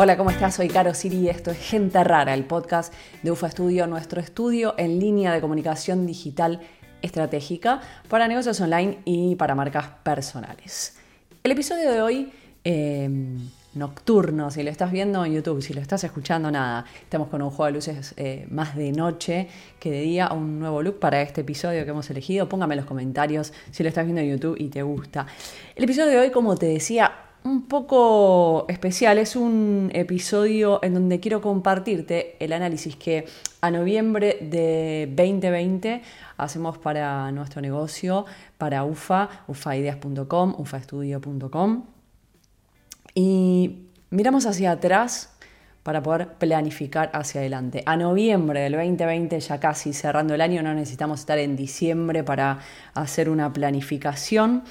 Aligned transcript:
Hola, 0.00 0.16
¿cómo 0.16 0.30
estás? 0.30 0.54
Soy 0.54 0.68
Caro 0.68 0.94
Siri 0.94 1.16
y 1.16 1.28
esto 1.28 1.50
es 1.50 1.58
Gente 1.58 2.04
Rara, 2.04 2.32
el 2.32 2.44
podcast 2.44 2.94
de 3.24 3.32
UFA 3.32 3.50
Studio, 3.50 3.88
nuestro 3.88 4.20
estudio 4.20 4.76
en 4.78 5.00
línea 5.00 5.32
de 5.32 5.40
comunicación 5.40 6.06
digital 6.06 6.60
estratégica 7.02 7.80
para 8.08 8.28
negocios 8.28 8.60
online 8.60 8.98
y 9.04 9.34
para 9.34 9.56
marcas 9.56 9.88
personales. 10.04 10.96
El 11.42 11.50
episodio 11.50 11.90
de 11.90 12.00
hoy, 12.00 12.32
eh, 12.62 13.10
nocturno, 13.74 14.52
si 14.52 14.62
lo 14.62 14.70
estás 14.70 14.92
viendo 14.92 15.24
en 15.24 15.32
YouTube, 15.32 15.60
si 15.62 15.74
lo 15.74 15.80
estás 15.80 16.04
escuchando, 16.04 16.48
nada, 16.48 16.84
estamos 17.02 17.26
con 17.26 17.42
un 17.42 17.50
juego 17.50 17.66
de 17.66 17.72
luces 17.72 18.14
eh, 18.16 18.46
más 18.52 18.76
de 18.76 18.92
noche 18.92 19.48
que 19.80 19.90
de 19.90 20.02
día, 20.02 20.28
un 20.32 20.60
nuevo 20.60 20.80
look 20.80 21.00
para 21.00 21.20
este 21.22 21.40
episodio 21.40 21.84
que 21.84 21.90
hemos 21.90 22.08
elegido. 22.08 22.48
Póngame 22.48 22.74
en 22.74 22.82
los 22.82 22.86
comentarios 22.86 23.52
si 23.72 23.82
lo 23.82 23.88
estás 23.88 24.04
viendo 24.04 24.20
en 24.20 24.30
YouTube 24.30 24.56
y 24.60 24.68
te 24.68 24.82
gusta. 24.82 25.26
El 25.74 25.82
episodio 25.82 26.10
de 26.10 26.18
hoy, 26.18 26.30
como 26.30 26.56
te 26.56 26.66
decía, 26.66 27.17
un 27.44 27.66
poco 27.66 28.66
especial. 28.68 29.18
Es 29.18 29.36
un 29.36 29.90
episodio 29.94 30.80
en 30.82 30.94
donde 30.94 31.20
quiero 31.20 31.40
compartirte 31.40 32.36
el 32.40 32.52
análisis 32.52 32.96
que 32.96 33.26
a 33.60 33.70
noviembre 33.70 34.38
de 34.40 35.06
2020 35.16 36.02
hacemos 36.36 36.78
para 36.78 37.30
nuestro 37.32 37.60
negocio, 37.60 38.26
para 38.58 38.84
UFA, 38.84 39.28
ufaideas.com, 39.48 40.54
ufaestudio.com. 40.58 41.84
Y 43.14 43.86
miramos 44.10 44.46
hacia 44.46 44.72
atrás 44.72 45.34
para 45.82 46.02
poder 46.02 46.34
planificar 46.34 47.10
hacia 47.14 47.40
adelante. 47.40 47.82
A 47.86 47.96
noviembre 47.96 48.60
del 48.60 48.72
2020, 48.74 49.40
ya 49.40 49.58
casi 49.58 49.94
cerrando 49.94 50.34
el 50.34 50.42
año, 50.42 50.62
no 50.62 50.74
necesitamos 50.74 51.20
estar 51.20 51.38
en 51.38 51.56
diciembre 51.56 52.22
para 52.24 52.58
hacer 52.92 53.30
una 53.30 53.52
planificación. 53.52 54.64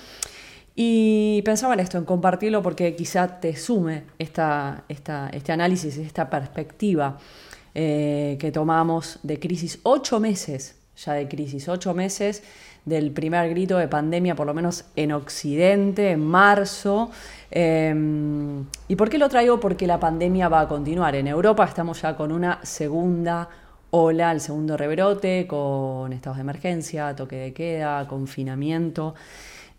Y 0.80 1.42
pensaba 1.42 1.73
en 1.73 1.80
esto, 1.80 1.97
en 1.97 2.06
compartirlo 2.06 2.61
porque 2.61 2.95
quizá 2.95 3.39
te 3.39 3.56
sume 3.56 4.03
esta, 4.20 4.83
este 4.88 5.52
análisis, 5.52 5.97
esta 5.97 6.30
perspectiva 6.30 7.17
eh, 7.73 8.38
que 8.39 8.52
tomamos 8.52 9.20
de 9.23 9.39
crisis. 9.39 9.80
Ocho 9.81 10.20
meses 10.20 10.75
ya 10.95 11.14
de 11.14 11.28
crisis, 11.28 11.67
ocho 11.67 11.95
meses 11.95 12.44
del 12.86 13.09
primer 13.11 13.50
grito 13.50 13.80
de 13.80 13.88
pandemia, 13.88 14.36
por 14.36 14.45
lo 14.45 14.53
menos 14.53 14.86
en 14.95 15.14
Occidente, 15.14 16.11
en 16.11 16.23
marzo. 16.23 17.09
Em, 17.50 18.64
¿Y 18.88 18.95
por 18.95 19.09
qué 19.09 19.17
lo 19.17 19.30
traigo? 19.30 19.59
Porque 19.59 19.88
la 19.88 20.00
pandemia 20.00 20.48
va 20.48 20.59
a 20.59 20.67
continuar. 20.67 21.16
En 21.16 21.25
Europa 21.25 21.66
estamos 21.66 22.03
ya 22.03 22.16
con 22.16 22.31
una 22.31 22.59
segunda 22.64 23.50
ola, 23.89 24.31
el 24.31 24.42
segundo 24.42 24.78
rebrote, 24.78 25.48
con 25.48 26.14
estados 26.14 26.38
de 26.38 26.42
emergencia, 26.42 27.16
toque 27.16 27.38
de 27.38 27.53
queda, 27.53 28.08
confinamiento 28.08 29.16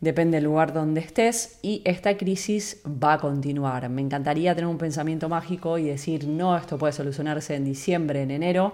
depende 0.01 0.37
del 0.37 0.45
lugar 0.45 0.73
donde 0.73 1.01
estés 1.01 1.59
y 1.63 1.83
esta 1.85 2.17
crisis 2.17 2.81
va 2.87 3.15
a 3.15 3.19
continuar. 3.19 3.89
Me 3.89 4.01
encantaría 4.01 4.55
tener 4.55 4.69
un 4.69 4.79
pensamiento 4.79 5.29
mágico 5.29 5.79
y 5.79 5.85
decir, 5.85 6.27
no, 6.27 6.57
esto 6.57 6.79
puede 6.79 6.93
solucionarse 6.93 7.55
en 7.55 7.65
diciembre, 7.65 8.23
en 8.23 8.31
enero. 8.31 8.73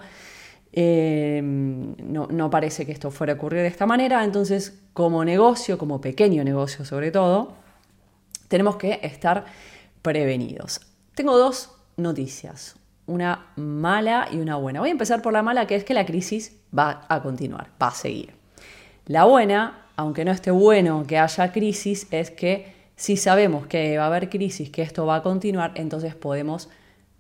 Em, 0.72 1.95
no, 1.98 2.27
no, 2.27 2.50
parece 2.50 2.84
que 2.84 2.92
esto 2.92 3.11
fuera 3.11 3.34
a 3.34 3.36
ocurrir 3.36 3.62
de 3.62 3.69
esta 3.69 3.86
manera, 3.86 4.25
entonces 4.25 4.80
como 4.92 5.25
negocio, 5.25 5.78
como 5.78 6.00
pequeño 6.00 6.42
negocio 6.42 6.84
sobre 6.84 7.12
todo, 7.12 7.55
tenemos 8.48 8.77
que 8.77 8.98
estar 9.02 9.45
prevenidos. 10.02 10.80
Tengo 11.14 11.39
dos 11.39 11.70
noticias, 11.97 12.75
una 13.06 13.52
mala 13.55 14.28
y 14.33 14.39
una 14.39 14.56
buena. 14.56 14.80
Voy 14.80 14.89
a 14.89 14.92
empezar 14.92 15.22
por 15.22 15.33
la 15.33 15.42
mala, 15.42 15.69
que 15.69 15.77
es 15.77 15.84
que 15.84 15.95
la 15.95 16.05
crisis 16.05 16.56
va 16.77 17.06
a 17.08 17.22
continuar, 17.22 17.70
va 17.80 17.89
a 17.89 17.95
seguir. 17.95 18.34
La 19.06 19.25
buena 19.25 19.84
aunque 19.97 20.25
no 20.25 20.33
esté 20.33 20.50
bueno 20.50 21.05
que 21.06 21.19
haya 21.19 21.53
crisis, 21.53 22.07
es 22.11 22.30
que 22.30 22.73
si 22.96 23.17
sabemos 23.17 23.67
que 23.67 23.98
va 23.98 24.05
a 24.05 24.07
haber 24.07 24.30
crisis, 24.30 24.70
que 24.70 24.83
esto 24.83 25.07
va 25.07 25.17
a 25.17 25.23
continuar, 25.23 25.73
entonces 25.74 26.14
podemos 26.14 26.69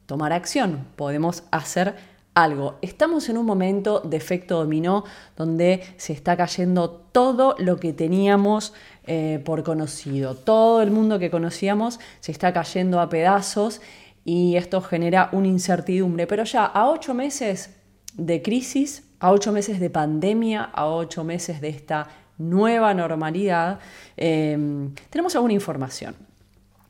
tomar 0.06 0.32
acción, 0.32 0.86
podemos 0.96 1.44
hacer 1.50 1.94
algo. 2.34 2.78
Estamos 2.82 3.28
en 3.28 3.38
un 3.38 3.46
momento 3.46 4.00
de 4.00 4.16
efecto 4.16 4.58
dominó 4.58 5.04
donde 5.36 5.82
se 5.96 6.12
está 6.12 6.36
cayendo 6.36 6.90
todo 6.90 7.54
lo 7.58 7.78
que 7.78 7.92
teníamos 7.92 8.74
eh, 9.06 9.40
por 9.44 9.62
conocido. 9.62 10.34
Todo 10.34 10.82
el 10.82 10.90
mundo 10.90 11.18
que 11.18 11.30
conocíamos 11.30 12.00
se 12.20 12.32
está 12.32 12.52
cayendo 12.52 13.00
a 13.00 13.08
pedazos 13.08 13.80
y 14.24 14.56
esto 14.56 14.80
genera 14.80 15.28
una 15.32 15.46
incertidumbre. 15.46 16.26
Pero 16.26 16.44
ya 16.44 16.64
a 16.64 16.90
ocho 16.90 17.14
meses 17.14 17.70
de 18.14 18.42
crisis, 18.42 19.04
a 19.20 19.30
ocho 19.30 19.52
meses 19.52 19.78
de 19.78 19.90
pandemia, 19.90 20.62
a 20.62 20.86
ocho 20.86 21.22
meses 21.24 21.60
de 21.60 21.68
esta 21.68 22.08
nueva 22.38 22.94
normalidad, 22.94 23.78
em, 24.16 24.94
tenemos 25.10 25.34
alguna 25.34 25.54
información. 25.54 26.14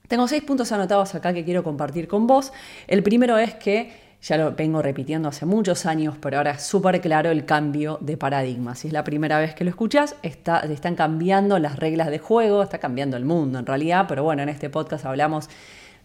Tengo 0.09 0.29
seis 0.29 0.43
puntos 0.43 0.71
anotados 0.73 1.15
acá 1.15 1.33
que 1.33 1.45
quiero 1.45 1.63
compartir 1.63 2.09
con 2.09 2.27
vos. 2.27 2.53
El 2.87 3.03
primero 3.03 3.39
es 3.39 3.55
que, 3.55 4.05
ya 4.23 4.39
lo 4.39 4.53
vengo 4.53 4.81
repitiendo 4.81 5.29
hace 5.29 5.45
muchos 5.45 5.85
años, 5.85 6.17
pero 6.21 6.39
ahora 6.39 6.53
es 6.53 6.63
súper 6.63 7.01
claro 7.01 7.31
el 7.31 7.45
cambio 7.45 7.99
de 8.01 8.17
paradigma. 8.17 8.75
Si 8.75 8.89
es 8.89 8.93
la 8.93 9.05
primera 9.05 9.39
vez 9.39 9.55
que 9.55 9.65
lo 9.65 9.71
escuchás, 9.71 10.17
está, 10.23 10.61
están 10.61 10.95
cambiando 10.95 11.59
las 11.59 11.77
reglas 11.77 12.09
de 12.09 12.19
juego, 12.19 12.63
está 12.63 12.79
cambiando 12.79 13.17
el 13.17 13.25
mundo 13.25 13.59
en 13.59 13.67
realidad, 13.67 14.07
pero 14.09 14.25
bueno, 14.25 14.43
en 14.43 14.49
este 14.49 14.71
podcast 14.71 15.05
hablamos 15.05 15.51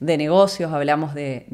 de 0.02 0.18
negocios, 0.18 0.74
hablamos 0.74 1.14
de 1.14 1.46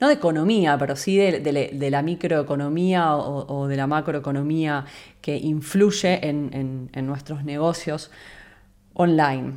no 0.00 0.08
de 0.08 0.14
economía, 0.14 0.76
pero 0.78 0.96
sí 0.96 1.16
de, 1.16 1.90
la 1.90 2.02
microeconomía 2.02 3.16
o, 3.16 3.66
de 3.66 3.76
la 3.76 3.86
macroeconomía 3.86 4.84
que 5.20 5.36
influye 5.36 6.26
en, 6.26 6.90
nuestros 7.06 7.44
negocios 7.44 8.10
online. 8.94 9.54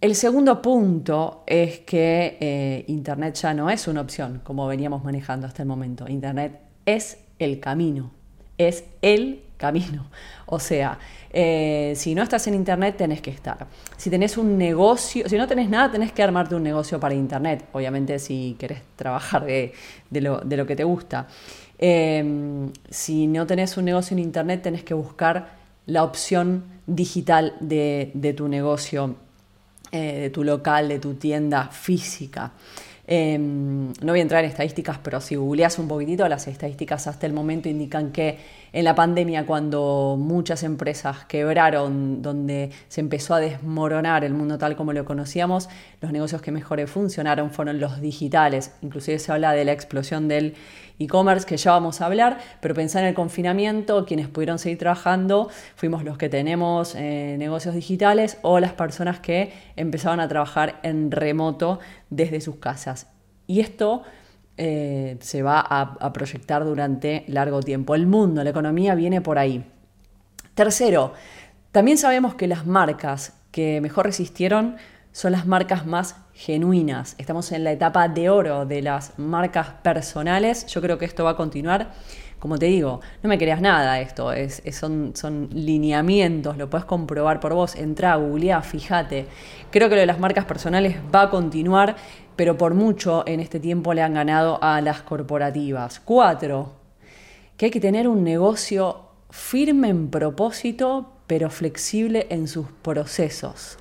El 0.00 0.14
segundo 0.14 0.60
punto 0.60 1.42
es 1.46 1.80
que 1.80 2.36
eh, 2.40 2.84
Internet 2.88 3.34
ya 3.34 3.54
no 3.54 3.70
es 3.70 3.88
una 3.88 4.02
opción, 4.02 4.40
como 4.44 4.66
veníamos 4.66 5.02
manejando 5.02 5.46
hasta 5.46 5.62
el 5.62 5.68
momento. 5.68 6.06
Internet 6.08 6.60
es 6.84 7.18
el 7.38 7.60
camino, 7.60 8.12
es 8.58 8.84
el 9.02 9.45
camino. 9.56 10.06
O 10.46 10.58
sea, 10.58 10.98
eh, 11.30 11.92
si 11.96 12.14
no 12.14 12.22
estás 12.22 12.46
en 12.46 12.54
Internet, 12.54 12.96
tenés 12.96 13.20
que 13.20 13.30
estar. 13.30 13.66
Si 13.96 14.10
tenés 14.10 14.36
un 14.36 14.56
negocio, 14.56 15.28
si 15.28 15.36
no 15.36 15.46
tenés 15.46 15.68
nada, 15.68 15.90
tenés 15.90 16.12
que 16.12 16.22
armarte 16.22 16.54
un 16.54 16.62
negocio 16.62 17.00
para 17.00 17.14
Internet. 17.14 17.64
Obviamente, 17.72 18.18
si 18.18 18.56
querés 18.58 18.80
trabajar 18.96 19.44
de, 19.44 19.72
lo, 20.10 20.66
que 20.66 20.76
te 20.76 20.84
gusta. 20.84 21.26
Em, 21.78 22.70
si 22.88 23.26
no 23.26 23.46
tenés 23.46 23.76
un 23.76 23.84
negocio 23.84 24.14
en 24.14 24.20
Internet, 24.22 24.62
tenés 24.62 24.82
que 24.82 24.94
buscar 24.94 25.56
la 25.86 26.04
opción 26.04 26.64
digital 26.86 27.54
de, 27.60 28.34
tu 28.36 28.48
negocio, 28.48 29.16
eh, 29.92 30.20
de 30.20 30.30
tu 30.30 30.42
local, 30.44 30.88
de 30.88 30.98
tu 30.98 31.14
tienda 31.14 31.68
física. 31.68 32.52
Em, 33.08 33.92
no 34.02 34.12
voy 34.12 34.18
a 34.18 34.22
entrar 34.22 34.42
en 34.42 34.50
estadísticas, 34.50 34.98
pero 34.98 35.20
si 35.20 35.36
googleas 35.36 35.78
un 35.78 35.86
poquitito, 35.86 36.28
las 36.28 36.48
estadísticas 36.48 37.06
hasta 37.06 37.26
el 37.26 37.32
momento 37.32 37.68
indican 37.68 38.10
que 38.10 38.38
en 38.72 38.84
la 38.84 38.96
pandemia, 38.96 39.46
cuando 39.46 40.16
muchas 40.18 40.64
empresas 40.64 41.24
quebraron, 41.26 42.20
donde 42.20 42.70
se 42.88 43.00
empezó 43.00 43.34
a 43.34 43.40
desmoronar 43.40 44.24
el 44.24 44.34
mundo 44.34 44.58
tal 44.58 44.74
como 44.74 44.92
lo 44.92 45.04
conocíamos, 45.04 45.68
los 46.00 46.10
negocios 46.10 46.42
que 46.42 46.50
mejor 46.50 46.84
funcionaron 46.88 47.52
fueron 47.52 47.78
los 47.78 48.00
digitales. 48.00 48.72
Inclusive 48.82 49.20
se 49.20 49.30
habla 49.30 49.52
de 49.52 49.64
la 49.64 49.72
explosión 49.72 50.26
del 50.26 50.54
e-commerce 50.98 51.46
que 51.46 51.56
ya 51.56 51.72
vamos 51.72 52.00
a 52.00 52.06
hablar, 52.06 52.38
pero 52.60 52.74
pensar 52.74 53.02
en 53.02 53.08
el 53.08 53.14
confinamiento, 53.14 54.06
quienes 54.06 54.28
pudieron 54.28 54.58
seguir 54.58 54.78
trabajando, 54.78 55.50
fuimos 55.74 56.04
los 56.04 56.18
que 56.18 56.28
tenemos 56.28 56.94
eh, 56.94 57.36
negocios 57.38 57.74
digitales 57.74 58.38
o 58.42 58.60
las 58.60 58.72
personas 58.72 59.20
que 59.20 59.52
empezaban 59.76 60.20
a 60.20 60.28
trabajar 60.28 60.80
en 60.82 61.10
remoto 61.10 61.80
desde 62.10 62.40
sus 62.40 62.56
casas. 62.56 63.08
Y 63.46 63.60
esto 63.60 64.02
eh, 64.58 65.18
se 65.20 65.42
va 65.42 65.60
a, 65.60 66.12
proyectar 66.12 66.64
durante 66.64 67.24
largo 67.28 67.60
tiempo. 67.62 67.94
El 67.94 68.06
mundo, 68.06 68.42
la 68.42 68.50
economía 68.50 68.94
viene 68.94 69.20
por 69.20 69.38
ahí. 69.38 69.64
Tercero, 70.54 71.12
también 71.72 71.98
sabemos 71.98 72.34
que 72.34 72.46
las 72.46 72.66
marcas 72.66 73.34
que 73.50 73.80
mejor 73.82 74.06
resistieron 74.06 74.76
son 75.16 75.32
las 75.32 75.46
marcas 75.46 75.86
más 75.86 76.16
genuinas. 76.34 77.14
Estamos 77.16 77.50
en 77.52 77.64
la 77.64 77.72
etapa 77.72 78.06
de 78.06 78.28
oro 78.28 78.66
de 78.66 78.82
las 78.82 79.18
marcas 79.18 79.70
personales. 79.82 80.66
Yo 80.66 80.82
creo 80.82 80.98
que 80.98 81.06
esto 81.06 81.24
va 81.24 81.30
a 81.30 81.36
continuar. 81.36 81.94
Como 82.38 82.58
te 82.58 82.66
digo, 82.66 83.00
no 83.22 83.30
me 83.30 83.38
creas 83.38 83.62
nada 83.62 83.98
esto, 83.98 84.30
es, 84.30 84.62
son, 84.72 85.12
son, 85.14 85.48
lineamientos, 85.54 86.58
lo 86.58 86.68
puedes 86.68 86.84
comprobar 86.84 87.40
por 87.40 87.54
vos, 87.54 87.76
entra, 87.76 88.14
googlea, 88.16 88.60
fíjate. 88.60 89.26
Creo 89.70 89.88
que 89.88 89.94
lo 89.94 90.02
de 90.02 90.06
las 90.06 90.18
marcas 90.18 90.44
personales 90.44 90.98
va 91.14 91.22
a 91.22 91.30
continuar 91.30 91.96
pero 92.36 92.58
por 92.58 92.74
mucho 92.74 93.24
en 93.26 93.40
este 93.40 93.58
tiempo 93.58 93.94
le 93.94 94.02
han 94.02 94.12
ganado 94.12 94.62
a 94.62 94.82
las 94.82 95.00
corporativas. 95.00 95.98
Cuatro, 95.98 96.72
que 97.56 97.64
hay 97.64 97.70
que 97.70 97.80
tener 97.80 98.06
un 98.06 98.22
negocio 98.22 99.06
firme 99.30 99.88
en 99.88 100.10
propósito, 100.10 101.14
pero 101.26 101.48
flexible 101.48 102.26
en 102.28 102.48
sus 102.48 102.66
procesos. 102.82 103.78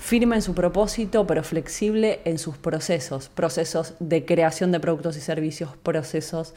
Firme 0.00 0.36
en 0.36 0.42
su 0.42 0.54
propósito, 0.54 1.26
pero 1.26 1.44
flexible 1.44 2.20
en 2.24 2.38
sus 2.38 2.56
procesos. 2.56 3.28
Procesos 3.28 3.94
de 4.00 4.24
creación 4.24 4.72
de 4.72 4.80
productos 4.80 5.16
y 5.18 5.20
servicios, 5.20 5.76
procesos 5.82 6.54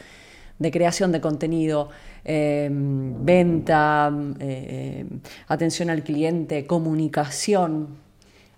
de 0.59 0.71
creación 0.71 1.11
de 1.11 1.19
contenido, 1.19 1.89
em, 2.23 3.23
venta, 3.25 4.11
eh, 4.39 5.05
atención 5.47 5.89
al 5.89 6.03
cliente, 6.03 6.65
comunicación, 6.65 7.97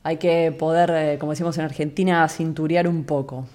hay 0.03 0.17
que 0.17 0.55
poder, 0.57 0.91
eh, 0.91 1.17
como 1.19 1.31
decimos 1.31 1.57
en 1.57 1.65
Argentina, 1.65 2.29
cinturear 2.29 2.87
un 2.87 3.05
poco. 3.05 3.47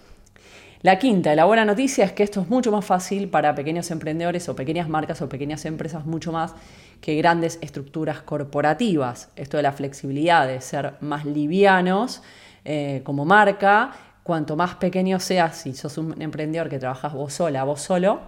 La 0.83 0.99
quinta, 0.99 1.35
la 1.35 1.45
buena 1.45 1.67
noticia 1.67 2.07
es 2.07 2.13
que 2.13 2.23
esto 2.23 2.41
es 2.41 2.49
mucho 2.49 2.73
más 2.73 2.87
fácil 2.87 3.29
para 3.29 3.55
pequeños 3.55 3.91
emprendedores 3.91 4.49
o 4.49 4.57
pequeñas 4.57 4.89
marcas 4.89 5.21
o 5.21 5.29
pequeñas 5.29 5.67
empresas, 5.67 6.07
mucho 6.07 6.33
más 6.33 6.55
que 7.03 7.17
grandes 7.17 7.59
estructuras 7.61 8.23
corporativas. 8.23 9.29
Esto 9.37 9.59
de 9.59 9.63
la 9.63 9.73
flexibilidad, 9.73 10.47
de 10.47 10.63
ser 10.63 10.95
más 11.01 11.27
livianos 11.27 12.23
eh, 12.65 13.03
como 13.05 13.27
marca, 13.27 13.93
cuanto 14.23 14.57
más 14.57 14.77
pequeño 14.77 15.21
seas, 15.21 15.59
si 15.59 15.75
sos 15.75 15.99
un 15.99 16.21
emprendedor 16.23 16.71
que 16.71 16.79
trabajas 16.79 17.13
vos 17.13 17.35
sola, 17.35 17.63
vos 17.65 17.83
solo, 17.83 18.21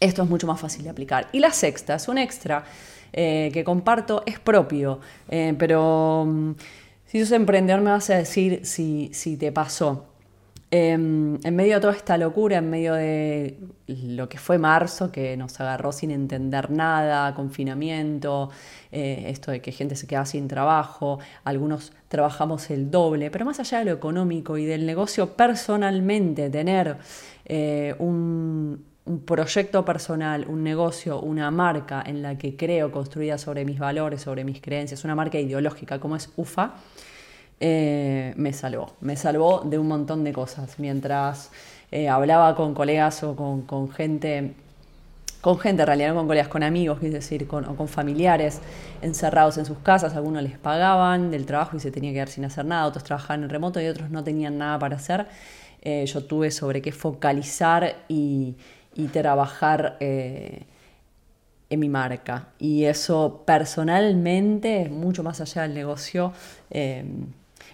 esto 0.00 0.22
es 0.22 0.28
mucho 0.30 0.46
más 0.46 0.58
fácil 0.58 0.84
de 0.84 0.90
aplicar. 0.90 1.28
Y 1.32 1.40
la 1.40 1.50
sexta 1.50 1.96
es 1.96 2.08
un 2.08 2.16
extra 2.16 2.64
eh, 3.12 3.50
que 3.52 3.62
comparto, 3.62 4.22
es 4.24 4.38
propio, 4.38 5.00
eh, 5.28 5.54
pero 5.58 6.24
mm, 6.26 6.52
si 7.04 7.20
sos 7.20 7.32
emprendedor 7.32 7.82
me 7.82 7.90
vas 7.90 8.08
a 8.08 8.16
decir 8.16 8.60
si, 8.64 9.10
si 9.12 9.36
te 9.36 9.52
pasó. 9.52 10.06
Em, 10.70 11.38
en 11.44 11.56
medio 11.56 11.76
de 11.76 11.80
toda 11.80 11.94
esta 11.94 12.18
locura, 12.18 12.58
en 12.58 12.68
medio 12.68 12.92
de 12.92 13.58
lo 13.86 14.28
que 14.28 14.36
fue 14.36 14.58
marzo, 14.58 15.10
que 15.10 15.34
nos 15.34 15.58
agarró 15.60 15.92
sin 15.92 16.10
entender 16.10 16.70
nada, 16.70 17.34
confinamiento, 17.34 18.50
eh, 18.92 19.24
esto 19.28 19.50
de 19.50 19.62
que 19.62 19.72
gente 19.72 19.96
se 19.96 20.06
queda 20.06 20.26
sin 20.26 20.46
trabajo, 20.46 21.20
algunos 21.44 21.92
trabajamos 22.08 22.68
el 22.68 22.90
doble, 22.90 23.30
pero 23.30 23.46
más 23.46 23.58
allá 23.60 23.78
de 23.78 23.86
lo 23.86 23.92
económico 23.92 24.58
y 24.58 24.66
del 24.66 24.84
negocio, 24.84 25.34
personalmente 25.34 26.50
tener 26.50 26.98
eh, 27.46 27.94
un, 27.98 28.84
un 29.06 29.20
proyecto 29.20 29.86
personal, 29.86 30.46
un 30.48 30.62
negocio, 30.62 31.18
una 31.20 31.50
marca 31.50 32.02
en 32.04 32.20
la 32.20 32.36
que 32.36 32.56
creo 32.56 32.92
construida 32.92 33.38
sobre 33.38 33.64
mis 33.64 33.78
valores, 33.78 34.20
sobre 34.20 34.44
mis 34.44 34.60
creencias, 34.60 35.02
una 35.04 35.14
marca 35.14 35.38
ideológica 35.38 35.98
como 35.98 36.14
es 36.14 36.30
UFA, 36.36 36.74
eh, 37.60 38.34
me 38.36 38.52
salvó. 38.52 38.92
Me 39.00 39.16
salvó 39.16 39.62
de 39.64 39.78
un 39.78 39.88
montón 39.88 40.24
de 40.24 40.32
cosas. 40.32 40.78
Mientras 40.78 41.50
eh, 41.90 42.08
hablaba 42.08 42.54
con 42.54 42.74
colegas 42.74 43.22
o 43.24 43.34
con, 43.34 43.90
gente, 43.90 44.54
con 45.40 45.58
gente 45.58 45.82
en 45.82 45.86
realidad, 45.86 46.10
no 46.10 46.16
con 46.16 46.28
colegas, 46.28 46.48
con 46.48 46.62
amigos, 46.62 47.02
es 47.02 47.12
decir, 47.12 47.48
con, 47.48 47.64
o 47.64 47.76
con 47.76 47.88
familiares 47.88 48.60
encerrados 49.02 49.58
en 49.58 49.64
sus 49.64 49.78
casas, 49.78 50.14
algunos 50.14 50.42
les 50.42 50.58
pagaban 50.58 51.30
del 51.30 51.46
trabajo 51.46 51.76
y 51.76 51.80
se 51.80 51.90
tenía 51.90 52.10
que 52.10 52.14
quedar 52.14 52.28
sin 52.28 52.44
hacer 52.44 52.64
nada, 52.64 52.86
otros 52.86 53.04
trabajaban 53.04 53.42
en 53.42 53.50
remoto 53.50 53.80
y 53.80 53.86
otros 53.86 54.10
no 54.10 54.22
tenían 54.22 54.58
nada 54.58 54.78
para 54.78 54.96
hacer. 54.96 55.26
Eh, 55.82 56.04
yo 56.06 56.24
tuve 56.24 56.50
sobre 56.50 56.82
qué 56.82 56.92
focalizar 56.92 58.04
y, 58.08 58.56
trabajar 59.12 59.96
en 60.00 60.66
mi 61.70 61.88
marca. 61.88 62.48
Y 62.58 62.84
eso 62.84 63.44
personalmente, 63.46 64.88
mucho 64.88 65.22
más 65.22 65.40
allá 65.40 65.62
del 65.62 65.74
negocio, 65.74 66.32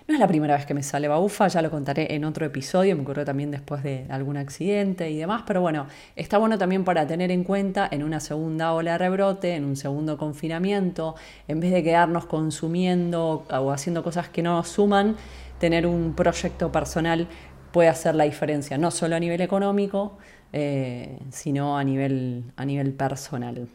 no 0.06 0.14
es 0.14 0.20
la 0.20 0.28
primera 0.28 0.54
vez 0.54 0.66
que 0.66 0.74
me 0.74 0.82
sale 0.82 1.08
Baufa, 1.08 1.48
ya 1.48 1.62
lo 1.62 1.70
contaré 1.70 2.14
en 2.14 2.24
otro 2.24 2.44
episodio, 2.44 2.94
me 2.94 3.02
ocurrió 3.02 3.24
también 3.24 3.50
después 3.50 3.82
de 3.82 4.06
algún 4.10 4.36
accidente 4.36 5.10
y 5.10 5.16
demás, 5.16 5.44
pero 5.46 5.60
bueno, 5.60 5.86
está 6.14 6.36
bueno 6.38 6.58
también 6.58 6.84
para 6.84 7.06
tener 7.06 7.30
en 7.30 7.42
cuenta 7.42 7.88
en 7.90 8.02
una 8.02 8.20
segunda 8.20 8.74
ola 8.74 8.92
de 8.92 8.98
rebrote, 8.98 9.54
en 9.54 9.64
un 9.64 9.76
segundo 9.76 10.18
confinamiento, 10.18 11.14
en 11.48 11.60
vez 11.60 11.72
de 11.72 11.82
quedarnos 11.82 12.26
consumiendo 12.26 13.46
o 13.50 13.70
haciendo 13.72 14.02
cosas 14.02 14.28
que 14.28 14.42
no 14.42 14.62
suman, 14.64 15.16
tener 15.58 15.86
un 15.86 16.14
proyecto 16.14 16.70
personal 16.70 17.26
puede 17.72 17.88
hacer 17.88 18.14
la 18.14 18.24
diferencia, 18.24 18.76
no 18.78 18.90
solo 18.90 19.16
a 19.16 19.20
nivel 19.20 19.40
económico, 19.40 20.18
eh, 20.52 21.18
sino 21.30 21.78
a 21.78 21.82
nivel, 21.82 22.44
a 22.56 22.64
nivel 22.64 22.92
personal. 22.92 23.66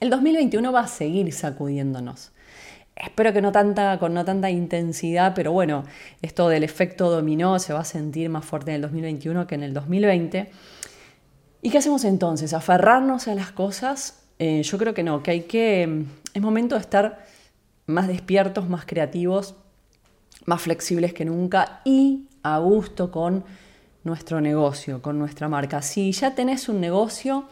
El 0.00 0.08
2021 0.08 0.72
va 0.72 0.80
a 0.80 0.86
seguir 0.86 1.30
sacudiéndonos 1.32 2.30
espero 3.02 3.32
que 3.32 3.40
no 3.42 3.52
tanta, 3.52 3.98
con 3.98 4.14
no 4.14 4.24
tanta 4.24 4.50
intensidad, 4.50 5.32
pero 5.34 5.52
bueno, 5.52 5.84
esto 6.22 6.48
del 6.48 6.64
efecto 6.64 7.10
dominó 7.10 7.58
se 7.58 7.72
va 7.72 7.80
a 7.80 7.84
sentir 7.84 8.28
más 8.28 8.44
fuerte 8.44 8.70
en 8.70 8.76
el 8.76 8.82
2021 8.82 9.46
que 9.46 9.54
en 9.54 9.62
el 9.62 9.74
2020. 9.74 10.50
¿Y 11.62 11.70
qué 11.70 11.78
hacemos 11.78 12.04
entonces? 12.04 12.52
¿Aferrarnos 12.52 13.28
a 13.28 13.34
las 13.34 13.50
cosas? 13.52 14.22
Eh, 14.38 14.62
yo 14.62 14.78
creo 14.78 14.94
que 14.94 15.02
no, 15.02 15.22
que 15.22 15.30
hay 15.30 15.40
que... 15.42 15.86
Mm, 15.86 16.04
es 16.34 16.42
momento 16.42 16.74
de 16.76 16.80
estar 16.80 17.26
más 17.86 18.08
despiertos, 18.08 18.68
más 18.68 18.86
creativos, 18.86 19.56
más 20.46 20.62
flexibles 20.62 21.12
que 21.12 21.24
nunca 21.24 21.80
y 21.84 22.28
a 22.42 22.58
gusto 22.58 23.10
con 23.10 23.44
nuestro 24.04 24.40
negocio, 24.40 25.02
con 25.02 25.18
nuestra 25.18 25.48
marca. 25.48 25.82
Si 25.82 26.12
ya 26.12 26.34
tenés 26.34 26.68
un 26.68 26.80
negocio, 26.80 27.46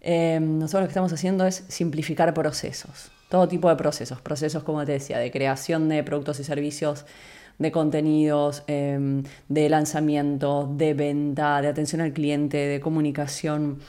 eh, 0.00 0.38
nosotros 0.40 0.82
lo 0.82 0.86
que 0.86 0.92
estamos 0.92 1.12
haciendo 1.12 1.46
es 1.46 1.64
simplificar 1.68 2.34
procesos 2.34 3.10
todo 3.28 3.46
tipo 3.48 3.68
de 3.68 3.76
procesos, 3.76 4.20
procesos 4.20 4.62
como 4.64 4.84
te 4.84 4.92
decía, 4.92 5.18
de 5.18 5.30
creación 5.30 5.88
de 5.88 6.02
productos 6.02 6.40
y 6.40 6.44
servicios, 6.44 7.04
de 7.58 7.72
contenidos, 7.72 8.62
em, 8.66 9.24
de 9.48 9.68
lanzamiento, 9.68 10.72
de 10.76 10.94
venta, 10.94 11.60
de 11.60 11.68
atención 11.68 12.00
al 12.00 12.12
cliente, 12.12 12.56
de 12.56 12.80
comunicación, 12.80 13.80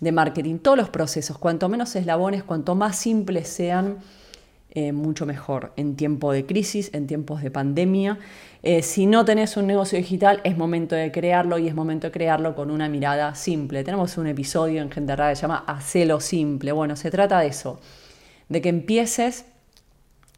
de 0.00 0.12
marketing, 0.12 0.58
todos 0.58 0.76
los 0.76 0.90
procesos, 0.90 1.38
cuanto 1.38 1.68
menos 1.68 1.96
eslabones, 1.96 2.42
cuanto 2.44 2.74
más 2.74 2.96
simples 2.96 3.48
sean, 3.48 3.98
eh, 4.76 4.92
mucho 4.92 5.24
mejor 5.24 5.72
en 5.76 5.94
tiempo 5.94 6.32
de 6.32 6.46
crisis, 6.46 6.90
en 6.92 7.06
tiempos 7.06 7.42
de 7.42 7.50
pandemia. 7.50 8.18
Eh, 8.62 8.82
si 8.82 9.06
no 9.06 9.24
tenés 9.24 9.56
un 9.56 9.68
negocio 9.68 9.96
digital, 9.96 10.40
es 10.42 10.56
momento 10.56 10.96
de 10.96 11.12
crearlo 11.12 11.58
y 11.58 11.68
es 11.68 11.74
momento 11.76 12.08
de 12.08 12.10
crearlo 12.10 12.56
con 12.56 12.72
una 12.72 12.88
mirada 12.88 13.36
simple. 13.36 13.84
Tenemos 13.84 14.18
un 14.18 14.26
episodio 14.26 14.82
en 14.82 14.90
Gente 14.90 15.14
Rara 15.14 15.30
que 15.30 15.36
se 15.36 15.42
llama 15.42 15.64
Hacelo 15.68 16.20
Simple. 16.20 16.72
Bueno, 16.72 16.96
se 16.96 17.10
trata 17.10 17.38
de 17.38 17.46
eso 17.48 17.78
de 18.48 18.62
que 18.62 18.68
empieces 18.68 19.46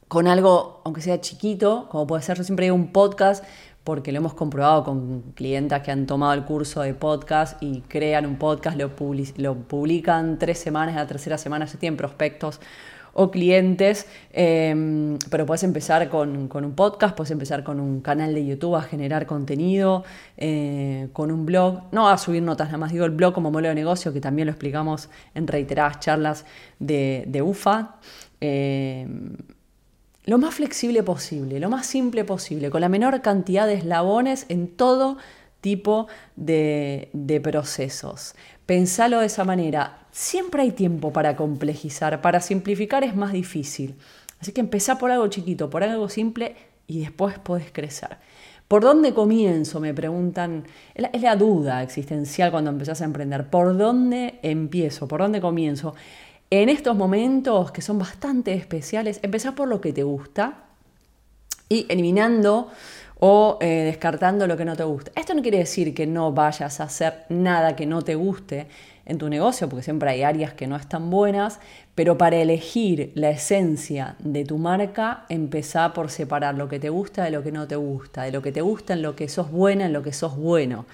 con 0.09 0.29
algo, 0.29 0.81
aunque 0.85 1.01
sea 1.01 1.21
chiquito, 1.21 1.89
como 1.91 2.07
puede 2.07 2.23
ser, 2.23 2.37
yo 2.37 2.45
siempre 2.45 2.67
digo 2.67 2.77
un 2.77 2.93
podcast, 2.93 3.45
porque 3.85 4.11
lo 4.11 4.19
hemos 4.19 4.35
comprobado 4.35 4.83
con 4.83 5.23
clientes 5.35 5.81
que 5.83 5.93
han 5.93 6.07
tomado 6.07 6.33
el 6.33 6.45
curso 6.45 6.83
de 6.83 6.93
podcast 6.95 7.63
y 7.63 7.83
crean 7.83 8.27
un 8.27 8.37
podcast, 8.37 8.77
lo, 8.77 8.91
lo 9.37 9.55
publican 9.55 10.39
tres 10.39 10.59
semanas, 10.59 10.97
la 10.97 11.07
tercera 11.07 11.39
semana 11.39 11.67
ya 11.67 11.79
tienen 11.79 11.97
prospectos 11.97 12.61
o 13.19 13.31
clientes, 13.31 14.07
em, 14.35 15.19
pero 15.31 15.47
puedes 15.47 15.63
empezar 15.63 16.11
con, 16.11 16.51
un 16.53 16.75
podcast, 16.75 17.17
puedes 17.17 17.31
empezar 17.31 17.65
con 17.65 17.81
un 17.81 18.03
canal 18.03 18.35
de 18.35 18.45
YouTube 18.45 18.77
a 18.77 18.83
generar 18.83 19.25
contenido, 19.27 20.05
eh, 20.37 21.09
con 21.15 21.33
un 21.33 21.47
blog, 21.47 21.85
no 21.93 22.11
a 22.11 22.19
subir 22.19 22.43
notas, 22.43 22.69
nada 22.69 22.77
más 22.77 22.93
digo 22.93 23.07
el 23.07 23.13
blog 23.13 23.33
como 23.33 23.51
modelo 23.51 23.71
de 23.71 23.75
negocio, 23.75 24.13
que 24.13 24.21
también 24.21 24.45
lo 24.47 24.53
explicamos 24.53 25.09
en 25.35 25.47
reiteradas 25.47 25.99
charlas 26.01 26.45
de, 26.79 27.43
UFA. 27.43 27.97
Em, 28.41 29.35
lo 30.27 30.37
más 30.37 30.55
flexible 30.55 31.03
posible, 31.03 31.59
lo 31.59 31.71
más 31.71 31.87
simple 31.87 32.23
posible, 32.25 32.69
con 32.69 32.83
la 32.83 32.91
menor 32.91 33.23
cantidad 33.23 33.67
de 33.67 33.75
eslabones 33.75 34.45
en 34.51 34.69
todo 34.69 35.17
tipo 35.63 36.07
de, 36.37 37.09
de 37.15 37.41
procesos. 37.41 38.35
Pensalo 38.67 39.21
de 39.21 39.27
esa 39.27 39.45
manera. 39.45 40.06
Siempre 40.17 40.63
hay 40.63 40.71
tiempo 40.71 41.13
para 41.13 41.37
complejizar, 41.37 42.23
para 42.23 42.41
simplificar 42.41 43.05
es 43.05 43.15
más 43.15 43.35
difícil. 43.35 43.97
Así 44.41 44.51
que 44.51 44.63
empezá 44.63 44.97
por 44.97 45.11
algo 45.11 45.29
chiquito, 45.29 45.69
por 45.69 45.83
algo 45.83 46.09
simple 46.09 46.57
y 46.87 47.01
después 47.01 47.39
podés 47.39 47.71
crecer. 47.71 48.17
¿Por 48.67 48.83
dónde 48.83 49.13
comienzo? 49.13 49.79
Me 49.79 49.93
preguntan. 49.93 50.65
Es 50.95 51.21
la, 51.21 51.37
duda 51.37 51.83
existencial 51.83 52.51
cuando 52.51 52.71
empezás 52.71 53.03
a 53.03 53.05
emprender. 53.05 53.51
¿Por 53.51 53.77
dónde 53.77 54.39
empiezo? 54.41 55.07
¿Por 55.07 55.21
dónde 55.21 55.43
comienzo? 55.43 55.95
En 56.49 56.71
estos 56.71 56.97
momentos 56.97 57.71
que 57.71 57.83
son 57.83 57.99
bastante 57.99 58.55
especiales, 58.55 59.21
empezá 59.23 59.55
por 59.55 59.69
lo 59.69 59.83
que 59.83 59.93
te 59.93 60.03
gusta 60.03 60.65
y 61.69 61.85
eliminando 61.91 62.71
o 63.19 63.59
eh, 63.61 63.67
descartando 63.85 64.47
lo 64.47 64.57
que 64.57 64.65
no 64.65 64.77
te 64.77 64.85
gusta. 64.85 65.13
Esto 65.15 65.35
no 65.35 65.43
quiere 65.43 65.59
decir 65.59 65.93
que 65.93 66.07
no 66.07 66.33
vayas 66.33 66.81
a 66.81 66.85
hacer 66.85 67.27
nada 67.29 67.77
que 67.77 67.85
no 67.85 68.01
te 68.01 68.15
guste 68.15 68.69
en 69.07 69.19
tu 69.19 69.29
negocio, 69.29 69.69
porque 69.69 69.85
siempre 69.85 70.11
hay 70.11 70.23
áreas 70.23 70.53
que 70.53 70.67
no 70.67 70.77
están 70.77 71.11
buenas, 71.11 71.61
pero 71.95 72.19
para 72.19 72.37
elegir 72.37 73.13
la 73.15 73.31
esencia 73.31 74.17
de 74.19 74.45
tu 74.45 74.59
marca, 74.59 75.25
empezá 75.29 75.93
por 75.93 76.11
separar 76.11 76.57
lo 76.57 76.69
que 76.69 76.79
te 76.79 76.91
gusta 76.91 77.25
de 77.25 77.31
lo 77.31 77.43
que 77.43 77.53
no 77.53 77.67
te 77.67 77.77
gusta, 77.77 78.25
de 78.25 78.33
lo 78.33 78.43
que 78.43 78.53
te 78.53 78.61
gusta 78.61 78.93
en 78.93 79.03
lo 79.03 79.17
que 79.17 79.29
sos 79.29 79.51
buena, 79.51 79.87
en 79.87 79.93
lo 79.93 80.03
que 80.03 80.13
sos 80.13 80.37
bueno. 80.37 80.87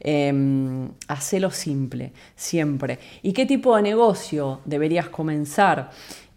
Eh, 0.00 0.88
hacelo 1.08 1.50
simple, 1.50 2.12
siempre. 2.34 2.98
¿Y 3.22 3.32
qué 3.32 3.44
tipo 3.44 3.76
de 3.76 3.82
negocio 3.82 4.60
deberías 4.64 5.10
comenzar? 5.10 5.90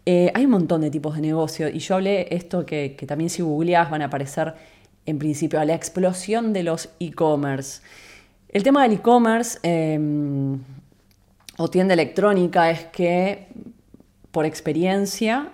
Eh, 0.06 0.30
hay 0.34 0.44
un 0.44 0.52
montón 0.52 0.82
de 0.82 0.92
tipos 0.92 1.16
de 1.16 1.22
negocio 1.22 1.70
y 1.70 1.80
yo 1.80 1.96
hablé 1.96 2.28
esto 2.36 2.66
que, 2.66 2.96
que 2.98 3.08
también 3.08 3.30
si 3.30 3.42
googleás 3.42 3.90
van 3.90 4.02
a 4.02 4.06
aparecer 4.06 4.54
en 5.06 5.18
principio 5.18 5.60
a 5.60 5.66
la 5.66 5.76
explosión 5.76 6.52
de 6.52 6.64
los 6.64 6.90
e-commerce. 7.00 7.82
El 8.50 8.64
tema 8.64 8.84
del 8.84 8.94
e-commerce 8.94 9.60
em, 9.64 10.60
o 11.58 11.70
tienda 11.70 11.94
electrónica 11.94 12.70
es 12.72 12.86
que 12.86 13.48
por 14.32 14.46
experiencia, 14.46 15.50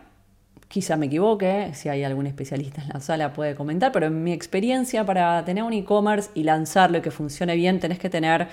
quizá 0.70 0.96
me 0.96 1.08
equivoque, 1.08 1.72
si 1.74 1.90
hay 1.90 2.04
algún 2.04 2.28
especialista 2.28 2.82
en 2.82 2.90
la 2.90 3.02
sala 3.02 3.34
puede 3.34 3.56
comentar, 3.56 3.92
pero 3.92 4.06
en 4.06 4.24
mi 4.24 4.32
experiencia 4.32 5.06
para 5.06 5.44
tener 5.44 5.64
un 5.64 5.74
e-commerce 5.74 6.30
y 6.34 6.44
lanzarlo 6.44 7.00
y 7.00 7.02
que 7.02 7.12
funcione 7.12 7.56
bien 7.56 7.80
tenés 7.80 8.00
que 8.00 8.10
tener 8.10 8.48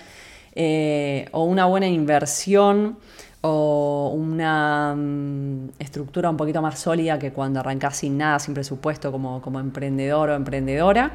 eh, 0.56 1.26
o 1.32 1.44
una 1.44 1.66
buena 1.66 1.86
inversión 1.86 2.98
o 3.42 4.12
una 4.16 4.94
mm, 4.96 5.68
estructura 5.78 6.30
un 6.30 6.36
poquito 6.36 6.60
más 6.60 6.78
sólida 6.78 7.18
que 7.18 7.32
cuando 7.32 7.60
arrancás 7.60 7.98
sin 7.98 8.18
nada, 8.18 8.40
sin 8.40 8.54
presupuesto 8.54 9.12
como, 9.12 9.40
como 9.40 9.60
emprendedor 9.60 10.30
o 10.30 10.34
emprendedora. 10.34 11.14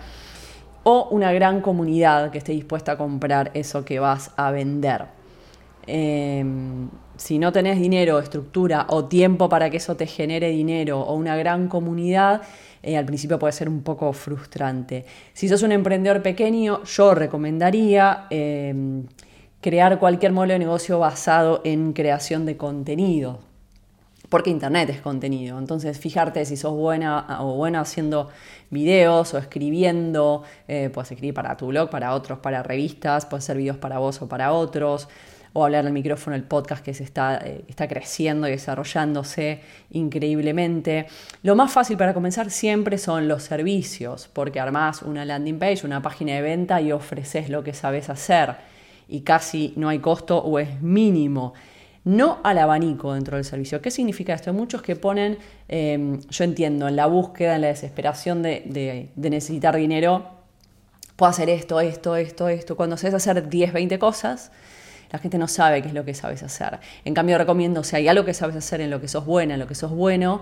o 0.84 1.10
una 1.12 1.32
gran 1.34 1.62
comunidad 1.62 2.32
que 2.32 2.38
esté 2.40 2.54
dispuesta 2.54 2.94
a 2.94 2.98
comprar 2.98 3.52
eso 3.54 3.84
que 3.86 4.00
vas 4.00 4.32
a 4.38 4.52
vender. 4.52 5.21
Em, 5.94 6.88
si 7.18 7.38
no 7.38 7.52
tenés 7.52 7.78
dinero, 7.78 8.18
estructura 8.20 8.86
o 8.88 9.06
tiempo 9.06 9.50
para 9.50 9.70
que 9.70 9.76
eso 9.76 9.98
te 9.98 10.08
genere 10.08 10.50
dinero 10.50 11.02
o 11.02 11.16
una 11.16 11.36
gran 11.36 11.68
comunidad, 11.68 12.44
eh, 12.82 12.96
al 12.96 13.04
principio 13.06 13.38
puede 13.38 13.52
ser 13.52 13.68
un 13.68 13.84
poco 13.84 14.14
frustrante. 14.14 15.06
Si 15.34 15.50
sos 15.50 15.64
un 15.64 15.74
emprendedor 15.74 16.22
pequeño, 16.22 16.82
yo 16.86 17.14
recomendaría 17.14 18.28
em, 18.30 19.04
crear 19.60 20.00
cualquier 20.00 20.32
modelo 20.32 20.54
de 20.54 20.60
negocio 20.60 20.98
basado 20.98 21.60
en 21.66 21.92
creación 21.92 22.46
de 22.46 22.56
contenido. 22.56 23.40
Porque 24.30 24.50
Internet 24.50 24.90
es 24.92 25.02
contenido. 25.02 25.60
Entonces, 25.60 26.00
fijarte 26.00 26.46
si 26.46 26.56
sos 26.56 26.72
buena 26.72 27.38
o 27.42 27.56
bueno 27.58 27.82
haciendo 27.82 28.30
videos 28.70 29.34
o 29.34 29.38
escribiendo. 29.38 30.44
Eh, 30.70 30.90
puedes 30.94 31.12
escribir 31.12 31.34
para 31.34 31.58
tu 31.58 31.68
blog, 31.68 31.90
para 31.90 32.14
otros, 32.14 32.40
para 32.40 32.64
revistas. 32.64 33.26
Puedes 33.26 33.44
hacer 33.44 33.58
videos 33.58 33.76
para 33.76 34.00
vos 34.00 34.22
o 34.22 34.30
para 34.30 34.54
otros 34.54 35.10
o 35.54 35.66
hablar 35.66 35.86
al 35.86 35.92
micrófono, 35.92 36.36
el 36.36 36.44
podcast 36.44 36.84
que 36.84 36.94
se 36.94 37.04
está, 37.04 37.38
eh, 37.44 37.64
está 37.68 37.88
creciendo 37.88 38.48
y 38.48 38.52
desarrollándose 38.52 39.62
increíblemente. 39.92 41.08
Lo 41.44 41.56
más 41.56 41.72
fácil 41.72 41.98
para 41.98 42.14
comenzar 42.14 42.50
siempre 42.52 42.98
son 42.98 43.28
los 43.28 43.44
servicios, 43.44 44.30
porque 44.32 44.60
armás 44.60 45.02
una 45.02 45.26
landing 45.26 45.60
page, 45.60 45.86
una 45.86 46.02
página 46.02 46.34
de 46.34 46.42
venta 46.42 46.80
y 46.82 46.92
ofreces 46.92 47.50
lo 47.50 47.64
que 47.64 47.74
sabes 47.74 48.10
hacer 48.10 48.56
y 49.08 49.22
casi 49.22 49.74
no 49.76 49.90
hay 49.90 50.00
costo 50.00 50.38
o 50.38 50.58
es 50.58 50.82
mínimo. 50.82 51.54
No 52.04 52.40
al 52.44 52.58
abanico 52.58 53.14
dentro 53.14 53.36
del 53.36 53.46
servicio. 53.46 53.82
¿Qué 53.82 53.92
significa 53.92 54.34
esto? 54.34 54.50
Hay 54.50 54.56
muchos 54.56 54.82
que 54.82 54.96
ponen, 54.96 55.38
em, 55.68 56.20
yo 56.30 56.44
entiendo, 56.44 56.88
en 56.88 56.96
la 56.96 57.06
búsqueda, 57.06 57.56
en 57.56 57.62
la 57.62 57.68
desesperación 57.68 58.42
de, 58.42 59.12
de 59.14 59.30
necesitar 59.30 59.76
dinero, 59.76 60.42
puedo 61.22 61.30
hacer 61.30 61.50
esto, 61.50 61.80
esto, 61.80 62.16
esto, 62.16 62.50
esto. 62.50 62.76
Cuando 62.76 62.98
sabes 62.98 63.14
hacer 63.14 63.48
10, 63.48 63.74
20 63.74 64.00
cosas, 64.00 64.52
la 65.12 65.20
gente 65.20 65.38
no 65.38 65.48
sabe 65.48 65.82
qué 65.82 65.90
es 65.90 65.94
lo 65.94 66.06
que 66.06 66.14
sabes 66.14 66.42
hacer. 66.44 66.80
En 67.04 67.14
cambio, 67.14 67.38
recomiendo, 67.38 67.84
si 67.84 67.96
hay 67.96 68.08
algo 68.08 68.26
que 68.26 68.34
sabes 68.34 68.56
hacer 68.56 68.82
en 68.82 68.90
lo 68.90 69.02
que 69.02 69.08
sos 69.08 69.26
buena, 69.26 69.56
en 69.56 69.60
lo 69.60 69.68
que 69.68 69.76
sos 69.76 69.92
bueno, 69.92 70.42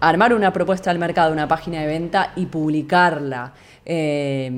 armar 0.00 0.34
una 0.34 0.52
propuesta 0.52 0.90
al 0.90 0.98
mercado, 0.98 1.32
una 1.32 1.48
página 1.48 1.80
de 1.80 1.86
venta 1.86 2.32
y 2.36 2.46
publicarla 2.46 3.52
eh, 3.84 4.50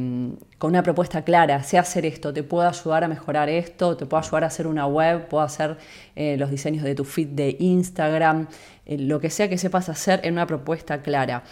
con 0.59 0.71
una 0.71 0.83
propuesta 0.83 1.23
clara. 1.23 1.63
Sé 1.63 1.79
hacer 1.79 2.07
esto, 2.07 2.33
te 2.33 2.43
puedo 2.43 2.69
ayudar 2.69 3.05
a 3.05 3.09
mejorar 3.09 3.49
esto, 3.49 3.97
te 3.97 4.07
puedo 4.07 4.23
ayudar 4.23 4.45
a 4.45 4.47
hacer 4.47 4.67
una 4.67 4.87
web, 4.87 5.29
puedo 5.29 5.45
hacer 5.45 5.77
eh, 6.17 6.37
los 6.37 6.51
diseños 6.51 6.85
de 6.85 6.95
tu 6.95 7.05
feed 7.05 7.29
de 7.29 7.57
Instagram, 7.59 8.49
eh, 8.87 8.99
lo 8.99 9.21
que 9.21 9.31
sea 9.31 9.49
que 9.49 9.59
sepas 9.59 9.89
hacer 9.89 10.21
en 10.25 10.35
una 10.35 10.47
propuesta 10.47 11.03
clara. 11.03 11.45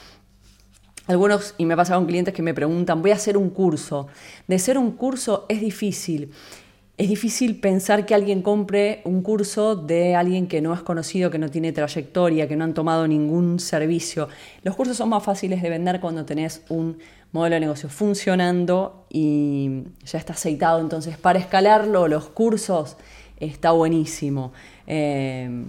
Algunos, 1.09 1.55
y 1.57 1.67
me 1.67 1.77
pasa 1.77 1.95
con 1.95 2.07
clientes 2.07 2.35
que 2.35 2.43
me 2.43 2.53
preguntan, 2.53 3.01
voy 3.01 3.13
a 3.13 3.15
hacer 3.15 3.37
un 3.37 3.51
curso. 3.51 4.09
De 4.49 4.59
ser 4.59 4.77
un 4.77 4.93
curso 4.93 5.47
es 5.49 5.61
difícil. 5.61 6.33
Es 6.99 7.11
difícil 7.11 7.61
pensar 7.61 8.07
que 8.07 8.15
alguien 8.15 8.41
compre 8.41 9.03
un 9.05 9.21
curso 9.21 9.77
de 9.77 10.15
alguien 10.15 10.47
que 10.47 10.63
no 10.63 10.73
es 10.73 10.81
conocido, 10.81 11.31
que 11.31 11.39
no 11.39 11.51
tiene 11.51 11.73
trayectoria, 11.73 12.49
que 12.49 12.57
no 12.57 12.65
han 12.65 12.73
tomado 12.73 13.07
ningún 13.07 13.61
servicio. 13.61 14.29
Los 14.63 14.77
cursos 14.77 14.97
son 14.97 15.11
más 15.11 15.23
fáciles 15.23 15.61
de 15.61 15.69
vender 15.69 16.01
cuando 16.01 16.25
tenés 16.25 16.63
un 16.71 16.97
modelo 17.33 17.55
de 17.55 17.61
negocio 17.61 17.91
funcionando 17.91 19.05
y 19.11 19.83
ya 20.07 20.19
está 20.19 20.33
aceitado. 20.33 20.81
Entonces, 20.81 21.19
para 21.19 21.39
escalarlo, 21.39 22.09
los 22.09 22.31
cursos 22.31 22.97
está 23.39 23.73
buenísimo. 23.73 24.53
Eh, 24.87 25.67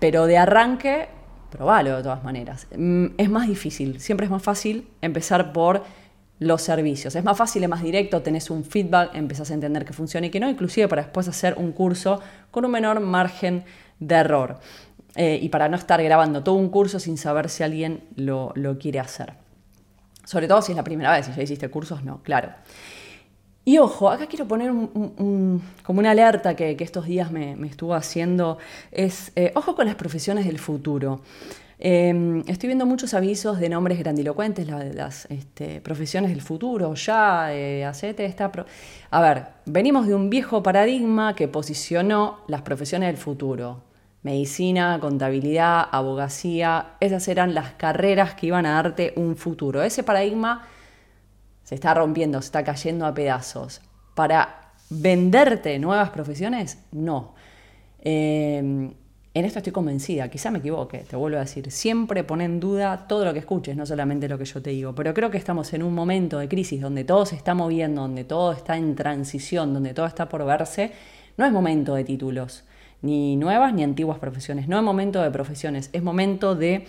pero 0.00 0.26
de 0.26 0.36
arranque, 0.36 1.08
probalo 1.50 1.96
de 1.96 2.02
todas 2.02 2.22
maneras. 2.22 2.66
Mm, 2.76 3.06
es 3.16 3.30
más 3.30 3.48
difícil, 3.48 3.98
siempre 4.00 4.26
es 4.26 4.30
más 4.30 4.42
fácil 4.42 4.86
empezar 5.00 5.54
por 5.54 5.82
los 6.38 6.62
servicios. 6.62 7.14
Es 7.14 7.24
más 7.24 7.36
fácil, 7.36 7.62
es 7.62 7.68
más 7.68 7.82
directo, 7.82 8.22
tenés 8.22 8.50
un 8.50 8.64
feedback, 8.64 9.14
empezás 9.14 9.50
a 9.50 9.54
entender 9.54 9.84
que 9.84 9.92
funciona 9.92 10.26
y 10.26 10.30
que 10.30 10.40
no, 10.40 10.48
inclusive 10.48 10.88
para 10.88 11.02
después 11.02 11.28
hacer 11.28 11.54
un 11.56 11.72
curso 11.72 12.20
con 12.50 12.64
un 12.64 12.70
menor 12.70 13.00
margen 13.00 13.64
de 14.00 14.14
error. 14.14 14.58
Eh, 15.16 15.38
y 15.40 15.48
para 15.48 15.68
no 15.68 15.76
estar 15.76 16.02
grabando 16.02 16.42
todo 16.42 16.56
un 16.56 16.70
curso 16.70 16.98
sin 16.98 17.16
saber 17.16 17.48
si 17.48 17.62
alguien 17.62 18.02
lo, 18.16 18.52
quiere 18.80 18.98
hacer. 18.98 19.34
Sobre 20.24 20.48
todo 20.48 20.60
si 20.60 20.72
es 20.72 20.76
la 20.76 20.84
primera 20.84 21.12
vez, 21.12 21.26
si 21.26 21.32
ya 21.32 21.42
hiciste 21.42 21.68
cursos, 21.68 22.02
no, 22.02 22.22
claro. 22.22 22.50
Y 23.64 23.78
ojo, 23.78 24.10
acá 24.10 24.26
quiero 24.26 24.46
poner 24.46 24.72
como 25.82 25.98
una 26.00 26.10
alerta 26.10 26.54
que, 26.56 26.76
estos 26.80 27.06
días 27.06 27.30
me, 27.30 27.52
estuvo 27.66 27.94
haciendo, 27.94 28.58
es 28.90 29.32
eh, 29.36 29.52
ojo 29.54 29.74
con 29.74 29.86
las 29.86 29.94
profesiones 29.94 30.46
del 30.46 30.58
futuro. 30.58 31.22
Em, 31.86 32.40
estoy 32.46 32.68
viendo 32.68 32.86
muchos 32.86 33.12
avisos 33.12 33.60
de 33.60 33.68
nombres 33.68 33.98
grandilocuentes, 33.98 34.66
las 34.66 35.26
este, 35.26 35.82
profesiones 35.82 36.30
del 36.30 36.40
futuro, 36.40 36.94
ya, 36.94 37.52
eh, 37.52 37.84
hacete 37.84 38.24
esta... 38.24 38.50
A 39.10 39.20
ver, 39.20 39.48
venimos 39.66 40.06
de 40.06 40.14
un 40.14 40.30
viejo 40.30 40.62
paradigma 40.62 41.36
que 41.36 41.46
posicionó 41.46 42.38
las 42.48 42.62
profesiones 42.62 43.08
del 43.08 43.18
futuro. 43.18 43.82
Medicina, 44.22 44.98
contabilidad, 44.98 45.86
abogacía, 45.92 46.94
esas 47.00 47.28
eran 47.28 47.52
las 47.52 47.74
carreras 47.74 48.34
que 48.34 48.46
iban 48.46 48.64
a 48.64 48.76
darte 48.76 49.12
un 49.16 49.36
futuro. 49.36 49.82
Ese 49.82 50.02
paradigma 50.02 50.66
se 51.64 51.74
está 51.74 51.92
rompiendo, 51.92 52.40
se 52.40 52.46
está 52.46 52.64
cayendo 52.64 53.04
a 53.04 53.12
pedazos. 53.12 53.82
Para 54.14 54.72
venderte 54.88 55.78
nuevas 55.78 56.08
profesiones, 56.08 56.78
no. 56.92 57.34
Eh, 58.00 58.94
en 59.34 59.44
esto 59.44 59.58
estoy 59.58 59.72
convencida, 59.72 60.28
quizá 60.28 60.52
me 60.52 60.60
equivoque, 60.60 60.98
te 60.98 61.16
vuelvo 61.16 61.38
a 61.38 61.40
decir, 61.40 61.68
siempre 61.72 62.22
pon 62.22 62.40
en 62.40 62.60
duda 62.60 63.08
todo 63.08 63.24
lo 63.24 63.32
que 63.32 63.40
escuches, 63.40 63.76
no 63.76 63.84
solamente 63.84 64.28
lo 64.28 64.38
que 64.38 64.44
yo 64.44 64.62
te 64.62 64.70
digo, 64.70 64.94
pero 64.94 65.12
creo 65.12 65.28
que 65.28 65.38
estamos 65.38 65.72
en 65.74 65.82
un 65.82 65.92
momento 65.92 66.38
de 66.38 66.48
crisis 66.48 66.80
donde 66.80 67.02
todo 67.02 67.26
se 67.26 67.34
está 67.34 67.52
moviendo, 67.52 68.02
donde 68.02 68.22
todo 68.22 68.52
está 68.52 68.76
en 68.76 68.94
transición, 68.94 69.74
donde 69.74 69.92
todo 69.92 70.06
está 70.06 70.28
por 70.28 70.44
verse, 70.44 70.92
no 71.36 71.44
es 71.44 71.50
momento 71.50 71.96
de 71.96 72.04
títulos, 72.04 72.62
ni 73.02 73.34
nuevas 73.34 73.74
ni 73.74 73.82
antiguas 73.82 74.20
profesiones, 74.20 74.68
no 74.68 74.78
es 74.78 74.84
momento 74.84 75.20
de 75.20 75.32
profesiones, 75.32 75.90
es 75.92 76.02
momento 76.04 76.54
de 76.54 76.86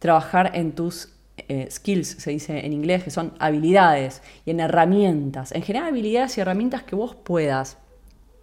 trabajar 0.00 0.50
en 0.54 0.72
tus 0.72 1.10
eh, 1.36 1.68
skills, 1.70 2.08
se 2.08 2.32
dice 2.32 2.66
en 2.66 2.72
inglés, 2.72 3.04
que 3.04 3.10
son 3.10 3.32
habilidades 3.38 4.22
y 4.44 4.50
en 4.50 4.58
herramientas, 4.58 5.52
en 5.52 5.62
general 5.62 5.90
habilidades 5.90 6.36
y 6.36 6.40
herramientas 6.40 6.82
que 6.82 6.96
vos 6.96 7.14
puedas 7.14 7.78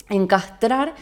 encastrar 0.10 0.96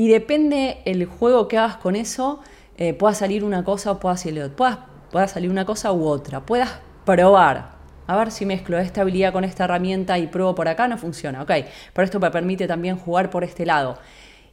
y 0.00 0.08
depende 0.08 0.78
el 0.86 1.04
juego 1.04 1.46
que 1.46 1.58
hagas 1.58 1.76
con 1.76 1.94
eso, 1.94 2.40
eh, 2.78 2.94
pueda 2.94 3.12
salir 3.12 3.44
una 3.44 3.64
cosa 3.64 3.90
o 3.90 4.00
pueda 4.00 4.16
salir, 4.16 4.50
pueda, 4.50 4.86
pueda 5.12 5.28
salir 5.28 5.50
una 5.50 5.66
cosa 5.66 5.92
u 5.92 6.06
otra. 6.06 6.46
Puedas 6.46 6.70
probar. 7.04 7.72
A 8.06 8.16
ver 8.16 8.30
si 8.30 8.46
mezclo 8.46 8.78
esta 8.78 9.02
habilidad 9.02 9.34
con 9.34 9.44
esta 9.44 9.64
herramienta 9.64 10.16
y 10.16 10.26
pruebo 10.28 10.54
por 10.54 10.68
acá, 10.68 10.88
no 10.88 10.96
funciona. 10.96 11.42
Ok, 11.42 11.50
pero 11.92 12.06
esto 12.06 12.18
me 12.18 12.30
permite 12.30 12.66
también 12.66 12.96
jugar 12.96 13.28
por 13.28 13.44
este 13.44 13.66
lado. 13.66 13.98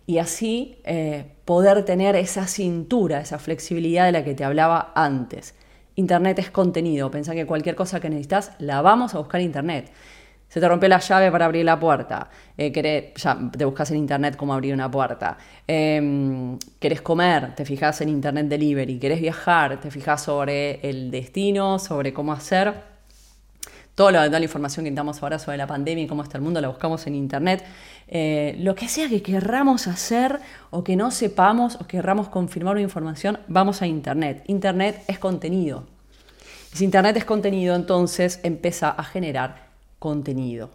Y 0.06 0.18
así 0.18 0.80
eh, 0.84 1.32
poder 1.46 1.86
tener 1.86 2.18
esa 2.18 2.46
cintura, 2.46 3.22
esa 3.22 3.39
flexibilidad 3.39 4.06
de 4.06 4.12
la 4.12 4.25
que 4.25 4.34
te 4.34 4.44
hablaba 4.44 4.92
antes. 4.96 5.56
Internet 5.96 6.39
es 6.39 6.51
contenido. 6.51 7.10
Pensá 7.10 7.36
que 7.36 7.46
cualquier 7.46 7.75
cosa 7.75 8.01
que 8.01 8.10
necesitas 8.10 8.51
la 8.60 8.82
vamos 8.82 9.16
a 9.16 9.20
buscar 9.20 9.39
en 9.39 9.48
Internet 9.48 9.94
se 10.50 10.62
te 10.62 10.68
rompió 10.68 10.88
la 10.88 11.00
llave 11.00 11.32
para 11.32 11.46
abrir 11.46 11.66
la 11.66 11.80
puerta, 11.80 12.30
eh, 12.58 12.72
te 12.72 13.66
buscas 13.66 13.92
en 13.92 13.98
internet 13.98 14.36
cómo 14.38 14.54
abrir 14.54 14.74
una 14.74 14.89
puerta, 14.89 15.38
eh, 15.68 16.58
querés 16.80 17.01
comer, 17.01 17.54
te 17.56 17.66
fijas 17.66 18.01
en 18.01 18.10
internet 18.10 18.48
delivery, 18.48 18.98
querés 18.98 19.20
viajar, 19.20 19.80
te 19.80 19.92
fijas 19.92 20.24
sobre 20.24 20.80
el 20.88 21.12
destino, 21.12 21.80
sobre 21.80 22.13
cómo 22.13 22.32
hacer. 22.34 22.98
Toda 23.94 24.12
la, 24.12 24.25
toda 24.27 24.38
la 24.38 24.46
información 24.46 24.84
que 24.84 24.92
necesitamos 24.92 25.24
ahora 25.24 25.39
sobre 25.39 25.58
la 25.58 25.66
pandemia 25.66 26.04
y 26.04 26.08
cómo 26.08 26.22
está 26.22 26.38
el 26.38 26.44
mundo 26.44 26.62
la 26.62 26.68
buscamos 26.68 27.08
en 27.08 27.16
internet. 27.16 27.66
Eh, 28.08 28.56
lo 28.60 28.75
que 28.75 28.88
sea 28.88 29.10
que 29.10 29.24
querramos 29.24 29.88
hacer 29.88 30.39
o 30.70 30.84
que 30.84 30.96
no 30.96 31.10
sepamos 31.10 31.77
o 31.82 31.88
querramos 31.88 32.30
confirmar 32.30 32.74
una 32.75 32.84
información, 32.84 33.39
vamos 33.48 33.82
a 33.82 33.88
internet. 33.88 34.44
Internet 34.46 35.04
es 35.08 35.18
contenido. 35.18 35.88
Y 36.74 36.77
si 36.77 36.86
internet 36.86 37.18
es 37.18 37.25
contenido, 37.25 37.74
entonces 37.75 38.39
empieza 38.44 38.89
a 38.92 39.04
generar 39.04 39.66
contenido, 40.00 40.70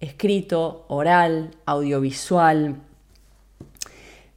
escrito, 0.00 0.84
oral, 0.88 1.50
audiovisual. 1.66 2.76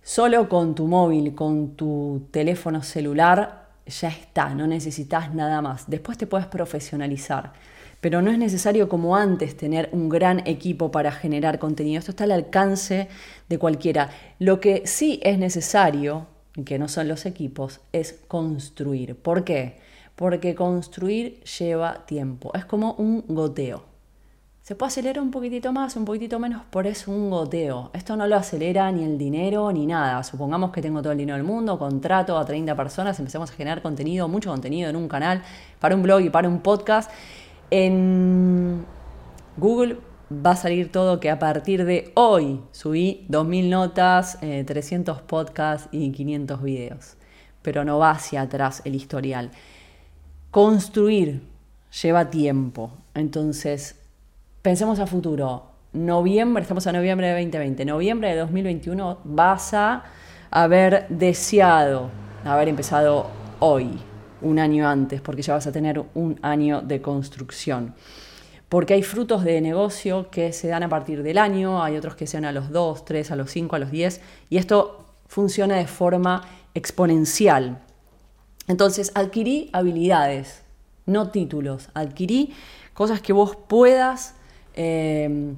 Solo 0.01 0.47
con 0.47 0.75
tu 0.75 0.87
móvil, 0.87 1.35
con 1.35 1.75
tu 1.75 2.27
teléfono 2.31 2.81
celular, 2.81 3.67
ya 3.85 4.09
está, 4.09 4.53
no 4.53 4.67
necesitas 4.67 5.33
nada 5.33 5.61
más. 5.61 5.89
Después 5.89 6.17
te 6.17 6.27
puedes 6.27 6.47
profesionalizar, 6.47 7.53
pero 8.01 8.21
no 8.21 8.31
es 8.31 8.37
necesario 8.37 8.89
como 8.89 9.15
antes 9.15 9.57
tener 9.57 9.89
un 9.91 10.09
gran 10.09 10.45
equipo 10.47 10.91
para 10.91 11.11
generar 11.11 11.59
contenido. 11.59 11.99
Esto 11.99 12.11
está 12.11 12.25
al 12.25 12.31
alcance 12.31 13.07
de 13.49 13.57
cualquiera. 13.57 14.09
Lo 14.39 14.59
que 14.59 14.83
sí 14.85 15.19
es 15.23 15.37
necesario, 15.37 16.27
que 16.65 16.79
no 16.79 16.87
son 16.87 17.07
los 17.07 17.25
equipos, 17.25 17.81
es 17.91 18.13
construir. 18.27 19.15
¿Por 19.15 19.43
qué? 19.43 19.77
Porque 20.15 20.55
construir 20.55 21.43
lleva 21.43 22.05
tiempo. 22.05 22.51
Es 22.53 22.65
como 22.65 22.93
un 22.93 23.23
goteo. 23.27 23.96
Se 24.67 24.75
puede 24.75 24.89
acelerar 24.89 25.23
un 25.23 25.31
poquitito 25.31 25.71
más, 25.71 25.95
un 25.95 26.03
poquitito 26.03 26.39
menos, 26.39 26.63
pero 26.69 26.89
es 26.89 27.07
un 27.07 27.29
goteo. 27.29 27.89
Esto 27.93 28.17
no 28.17 28.27
lo 28.27 28.35
acelera 28.35 28.91
ni 28.91 29.05
el 29.05 29.17
dinero 29.17 29.71
ni 29.71 29.85
nada. 29.85 30.21
Supongamos 30.23 30.73
que 30.73 30.81
tengo 30.81 31.01
todo 31.01 31.13
el 31.13 31.19
dinero 31.19 31.37
del 31.37 31.45
mundo, 31.45 31.79
contrato 31.79 32.37
a 32.37 32.43
30 32.43 32.75
personas, 32.75 33.17
empezamos 33.17 33.49
a 33.49 33.53
generar 33.53 33.81
contenido, 33.81 34.27
mucho 34.27 34.49
contenido 34.49 34.89
en 34.89 34.97
un 34.97 35.07
canal, 35.07 35.41
para 35.79 35.95
un 35.95 36.03
blog 36.03 36.19
y 36.19 36.29
para 36.29 36.49
un 36.49 36.59
podcast. 36.59 37.09
En 37.71 38.83
Google 39.55 39.99
va 40.29 40.51
a 40.51 40.55
salir 40.57 40.91
todo 40.91 41.21
que 41.21 41.29
a 41.29 41.39
partir 41.39 41.85
de 41.85 42.11
hoy 42.15 42.59
subí 42.73 43.25
2.000 43.29 43.69
notas, 43.69 44.37
300 44.41 45.17
eh, 45.17 45.21
podcasts 45.25 45.87
y 45.93 46.11
500 46.11 46.61
videos. 46.61 47.15
Pero 47.61 47.85
no 47.85 47.99
va 47.99 48.11
hacia 48.11 48.41
atrás 48.41 48.81
el 48.83 48.95
historial. 48.95 49.49
Construir 50.51 51.41
lleva 52.01 52.29
tiempo. 52.29 52.91
Entonces, 53.13 53.95
pensemos 54.67 54.99
a 54.99 55.07
futuro. 55.07 55.63
Noviembre, 55.93 56.61
estamos 56.61 56.85
a 56.87 56.91
noviembre 56.91 57.27
de 57.27 57.41
2020, 57.41 57.85
noviembre 57.85 58.31
de 58.31 58.35
2021 58.35 59.19
vas 59.23 59.73
a 59.73 60.03
haber 60.51 61.07
deseado 61.07 62.09
haber 62.43 62.67
empezado 62.67 63.27
hoy, 63.59 63.97
un 64.41 64.59
año 64.59 64.85
antes, 64.85 65.21
porque 65.21 65.41
ya 65.41 65.53
vas 65.53 65.67
a 65.67 65.71
tener 65.71 66.03
un 66.15 66.37
año 66.41 66.81
de 66.81 67.01
construcción 67.01 67.95
porque 68.67 68.95
hay 68.95 69.03
frutos 69.03 69.45
de 69.45 69.61
negocio 69.61 70.29
que 70.29 70.51
se 70.51 70.67
dan 70.67 70.83
a 70.83 70.89
partir 70.89 71.23
del 71.23 71.37
año, 71.37 71.81
hay 71.81 71.95
otros 71.95 72.17
que 72.17 72.27
se 72.27 72.35
dan 72.35 72.43
a 72.43 72.51
los 72.51 72.69
2, 72.69 73.05
3, 73.05 73.31
a 73.31 73.37
los 73.37 73.49
5, 73.49 73.73
a 73.73 73.79
los 73.79 73.89
10, 73.89 74.19
y 74.49 74.57
esto 74.57 75.05
funciona 75.27 75.77
de 75.77 75.87
forma 75.87 76.41
exponencial. 76.73 77.81
Entonces, 78.67 79.13
adquirí 79.15 79.69
habilidades, 79.71 80.63
no 81.05 81.29
títulos, 81.29 81.87
adquirí 81.93 82.53
cosas 82.93 83.21
que 83.21 83.31
vos 83.31 83.55
puedas 83.55 84.35
eh, 84.77 85.53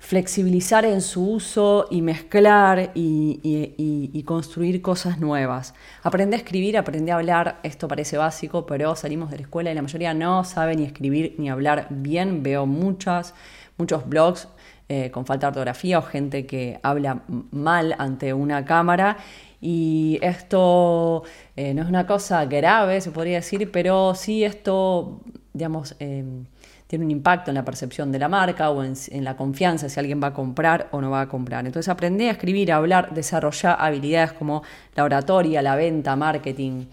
flexibilizar 0.00 0.84
en 0.86 1.02
su 1.02 1.24
uso 1.24 1.86
y 1.88 2.02
mezclar 2.02 2.90
y, 2.94 4.24
construir 4.24 4.80
cosas 4.82 5.20
nuevas. 5.20 5.74
Aprende 6.02 6.36
a 6.36 6.38
escribir, 6.38 6.76
aprende 6.78 7.12
a 7.12 7.16
hablar, 7.16 7.60
esto 7.62 7.86
parece 7.86 8.16
básico, 8.16 8.64
pero 8.66 8.96
salimos 8.96 9.30
de 9.30 9.36
la 9.36 9.42
escuela 9.42 9.70
y 9.70 9.74
la 9.74 9.82
mayoría 9.82 10.14
no 10.14 10.42
sabe 10.44 10.74
ni 10.74 10.84
escribir 10.84 11.36
ni 11.38 11.50
hablar 11.50 11.86
bien. 11.90 12.42
Veo 12.42 12.66
muchas, 12.66 13.34
muchos 13.76 14.08
blogs 14.08 14.48
eh, 14.88 15.10
con 15.12 15.26
falta 15.26 15.46
de 15.46 15.50
ortografía 15.50 15.98
o 15.98 16.02
gente 16.02 16.46
que 16.46 16.80
habla 16.82 17.22
mal 17.52 17.94
ante 17.98 18.32
una 18.32 18.64
cámara. 18.64 19.16
Y 19.60 20.18
esto 20.22 21.22
eh, 21.54 21.74
no 21.74 21.82
es 21.82 21.88
una 21.88 22.06
cosa 22.06 22.44
grave, 22.46 23.00
se 23.00 23.10
podría 23.10 23.36
decir, 23.36 23.70
pero 23.70 24.14
sí 24.14 24.42
esto, 24.42 25.20
digamos, 25.52 25.94
em, 25.98 26.46
tiene 26.90 27.04
un 27.04 27.12
impacto 27.12 27.52
en 27.52 27.54
la 27.54 27.64
percepción 27.64 28.10
de 28.10 28.18
la 28.18 28.28
marca 28.28 28.68
o 28.70 28.82
en, 28.82 28.96
la 29.22 29.36
confianza 29.36 29.88
si 29.88 30.00
alguien 30.00 30.20
va 30.20 30.28
a 30.28 30.34
comprar 30.34 30.88
o 30.90 31.00
no 31.00 31.08
va 31.08 31.20
a 31.20 31.28
comprar. 31.28 31.64
Entonces 31.64 31.88
aprende 31.88 32.28
a 32.28 32.32
escribir, 32.32 32.72
a 32.72 32.78
hablar, 32.78 33.14
desarrollar 33.14 33.76
habilidades 33.78 34.32
como 34.32 34.64
la 34.96 35.04
oratoria, 35.04 35.62
la 35.62 35.76
venta, 35.76 36.16
marketing, 36.16 36.86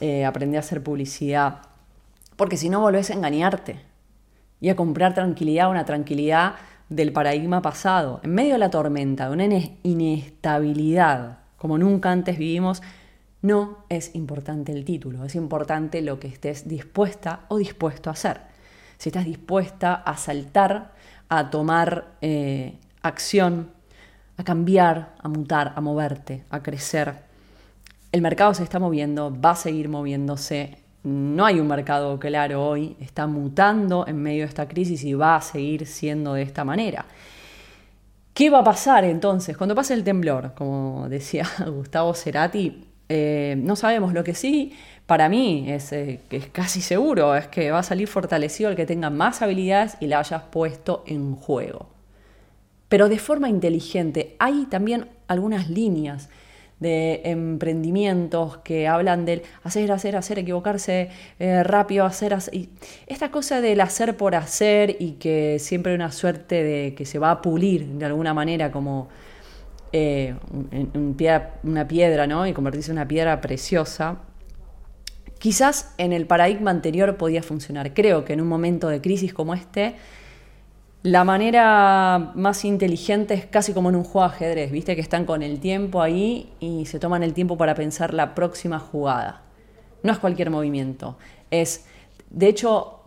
eh, 0.00 0.24
aprende 0.24 0.58
a 0.58 0.60
hacer 0.60 0.80
publicidad, 0.80 1.58
porque 2.36 2.56
si 2.56 2.68
no 2.68 2.82
volvés 2.82 3.10
a 3.10 3.14
engañarte 3.14 3.80
y 4.60 4.68
a 4.68 4.76
comprar 4.76 5.12
tranquilidad, 5.12 5.68
una 5.68 5.84
tranquilidad 5.84 6.54
del 6.88 7.12
paradigma 7.12 7.60
pasado, 7.62 8.20
en 8.22 8.32
medio 8.34 8.52
de 8.52 8.58
la 8.60 8.70
tormenta, 8.70 9.26
de 9.28 9.32
una 9.32 9.48
inestabilidad 9.82 11.38
como 11.56 11.78
nunca 11.78 12.12
antes 12.12 12.38
vivimos, 12.38 12.80
no 13.40 13.78
es 13.88 14.14
importante 14.14 14.70
el 14.70 14.84
título, 14.84 15.24
es 15.24 15.34
importante 15.34 16.00
lo 16.00 16.20
que 16.20 16.28
estés 16.28 16.68
dispuesta 16.68 17.40
o 17.48 17.56
dispuesto 17.56 18.08
a 18.08 18.12
hacer 18.12 18.51
si 19.02 19.08
estás 19.08 19.24
dispuesta 19.24 19.94
a 19.94 20.16
saltar, 20.16 20.92
a 21.28 21.50
tomar 21.50 22.12
eh, 22.20 22.78
acción, 23.02 23.72
a 24.36 24.44
cambiar, 24.44 25.16
a 25.20 25.28
mutar, 25.28 25.72
a 25.74 25.80
moverte, 25.80 26.44
a 26.50 26.62
crecer. 26.62 27.16
El 28.12 28.22
mercado 28.22 28.54
se 28.54 28.62
está 28.62 28.78
moviendo, 28.78 29.36
va 29.40 29.50
a 29.50 29.56
seguir 29.56 29.88
moviéndose. 29.88 30.78
No 31.02 31.44
hay 31.44 31.58
un 31.58 31.66
mercado 31.66 32.16
claro 32.20 32.64
hoy, 32.64 32.96
está 33.00 33.26
mutando 33.26 34.06
en 34.06 34.22
medio 34.22 34.42
de 34.42 34.48
esta 34.50 34.68
crisis 34.68 35.02
y 35.02 35.14
va 35.14 35.34
a 35.34 35.42
seguir 35.42 35.84
siendo 35.88 36.34
de 36.34 36.42
esta 36.42 36.64
manera. 36.64 37.04
¿Qué 38.32 38.50
va 38.50 38.60
a 38.60 38.64
pasar 38.64 39.02
entonces 39.02 39.56
cuando 39.56 39.74
pase 39.74 39.94
el 39.94 40.04
temblor? 40.04 40.54
Como 40.54 41.08
decía 41.08 41.44
Gustavo 41.66 42.14
Cerati, 42.14 42.84
eh, 43.08 43.56
no 43.58 43.74
sabemos 43.74 44.12
lo 44.12 44.22
que 44.22 44.34
sí 44.34 44.72
para 45.06 45.28
mí 45.28 45.66
es, 45.68 45.92
eh, 45.92 46.20
es 46.30 46.46
casi 46.48 46.80
seguro, 46.80 47.34
es 47.34 47.48
que 47.48 47.70
va 47.70 47.80
a 47.80 47.82
salir 47.82 48.08
fortalecido 48.08 48.70
el 48.70 48.76
que 48.76 48.86
tenga 48.86 49.10
más 49.10 49.42
habilidades 49.42 49.96
y 50.00 50.06
la 50.06 50.20
hayas 50.20 50.42
puesto 50.44 51.04
en 51.06 51.34
juego. 51.34 51.88
Pero 52.88 53.08
de 53.08 53.18
forma 53.18 53.48
inteligente, 53.48 54.36
hay 54.38 54.66
también 54.66 55.08
algunas 55.26 55.70
líneas 55.70 56.28
de 56.82 57.22
emprendimientos 57.24 58.58
que 58.58 58.88
hablan 58.88 59.24
del 59.24 59.42
hacer, 59.62 59.90
hacer, 59.92 60.16
hacer, 60.16 60.40
equivocarse 60.40 61.08
eh, 61.38 61.62
rápido, 61.62 62.04
hacer, 62.04 62.34
hacer. 62.34 62.66
Esta 63.06 63.30
cosa 63.30 63.60
del 63.60 63.80
hacer 63.80 64.16
por 64.16 64.34
hacer 64.34 64.96
y 64.98 65.12
que 65.12 65.58
siempre 65.58 65.92
hay 65.92 65.96
una 65.96 66.10
suerte 66.10 66.62
de 66.62 66.94
que 66.94 67.06
se 67.06 67.18
va 67.18 67.30
a 67.30 67.40
pulir 67.40 67.86
de 67.86 68.04
alguna 68.04 68.34
manera 68.34 68.72
como 68.72 69.08
eh, 69.92 70.34
una 71.62 71.86
piedra, 71.86 72.26
¿no? 72.26 72.46
Y 72.46 72.52
convertirse 72.52 72.90
en 72.90 72.98
una 72.98 73.08
piedra 73.08 73.40
preciosa. 73.40 74.18
Quizás 75.42 75.92
en 75.98 76.12
el 76.12 76.28
paradigma 76.28 76.70
anterior 76.70 77.16
podía 77.16 77.42
funcionar. 77.42 77.94
Creo 77.94 78.24
que 78.24 78.32
en 78.32 78.40
un 78.40 78.46
momento 78.46 78.86
de 78.86 79.00
crisis 79.00 79.34
como 79.34 79.54
este, 79.54 79.96
la 81.02 81.24
manera 81.24 82.30
más 82.36 82.64
inteligente 82.64 83.34
es 83.34 83.46
casi 83.46 83.72
como 83.72 83.88
en 83.88 83.96
un 83.96 84.04
juego 84.04 84.28
de 84.28 84.34
ajedrez, 84.36 84.70
viste 84.70 84.94
que 84.94 85.00
están 85.00 85.24
con 85.24 85.42
el 85.42 85.58
tiempo 85.58 86.00
ahí 86.00 86.52
y 86.60 86.86
se 86.86 87.00
toman 87.00 87.24
el 87.24 87.34
tiempo 87.34 87.56
para 87.56 87.74
pensar 87.74 88.14
la 88.14 88.36
próxima 88.36 88.78
jugada. 88.78 89.42
No 90.04 90.12
es 90.12 90.20
cualquier 90.20 90.50
movimiento, 90.50 91.16
es, 91.50 91.86
de 92.30 92.46
hecho, 92.46 93.00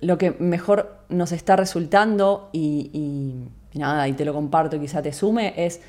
lo 0.00 0.16
que 0.16 0.30
mejor 0.30 1.00
nos 1.10 1.30
está 1.30 1.56
resultando 1.56 2.48
y, 2.54 3.50
nada, 3.74 4.08
y 4.08 4.14
te 4.14 4.24
lo 4.24 4.32
comparto, 4.32 4.80
quizá 4.80 5.02
te 5.02 5.12
sume, 5.12 5.52
es 5.58 5.82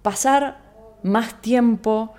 pasar 0.00 0.62
más 1.02 1.42
tiempo 1.42 2.14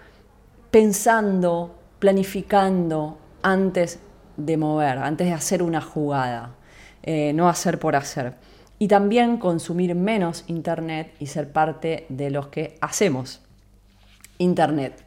pensando, 0.70 1.77
planificando 2.00 3.18
antes 3.42 4.00
de 4.38 4.58
mover, 4.58 5.00
antes 5.00 5.28
de 5.28 5.34
hacer 5.34 5.64
una 5.64 5.82
jugada, 5.82 6.56
eh, 7.04 7.34
no 7.34 7.50
hacer 7.50 7.80
por 7.80 7.96
hacer. 7.96 8.36
Y 8.80 8.88
también 8.88 9.38
consumir 9.38 9.96
menos 9.96 10.44
Internet 10.48 11.14
y 11.20 11.28
ser 11.28 11.52
parte 11.52 12.06
de 12.10 12.30
los 12.30 12.48
que 12.48 12.78
hacemos 12.82 13.42
Internet. 14.38 15.04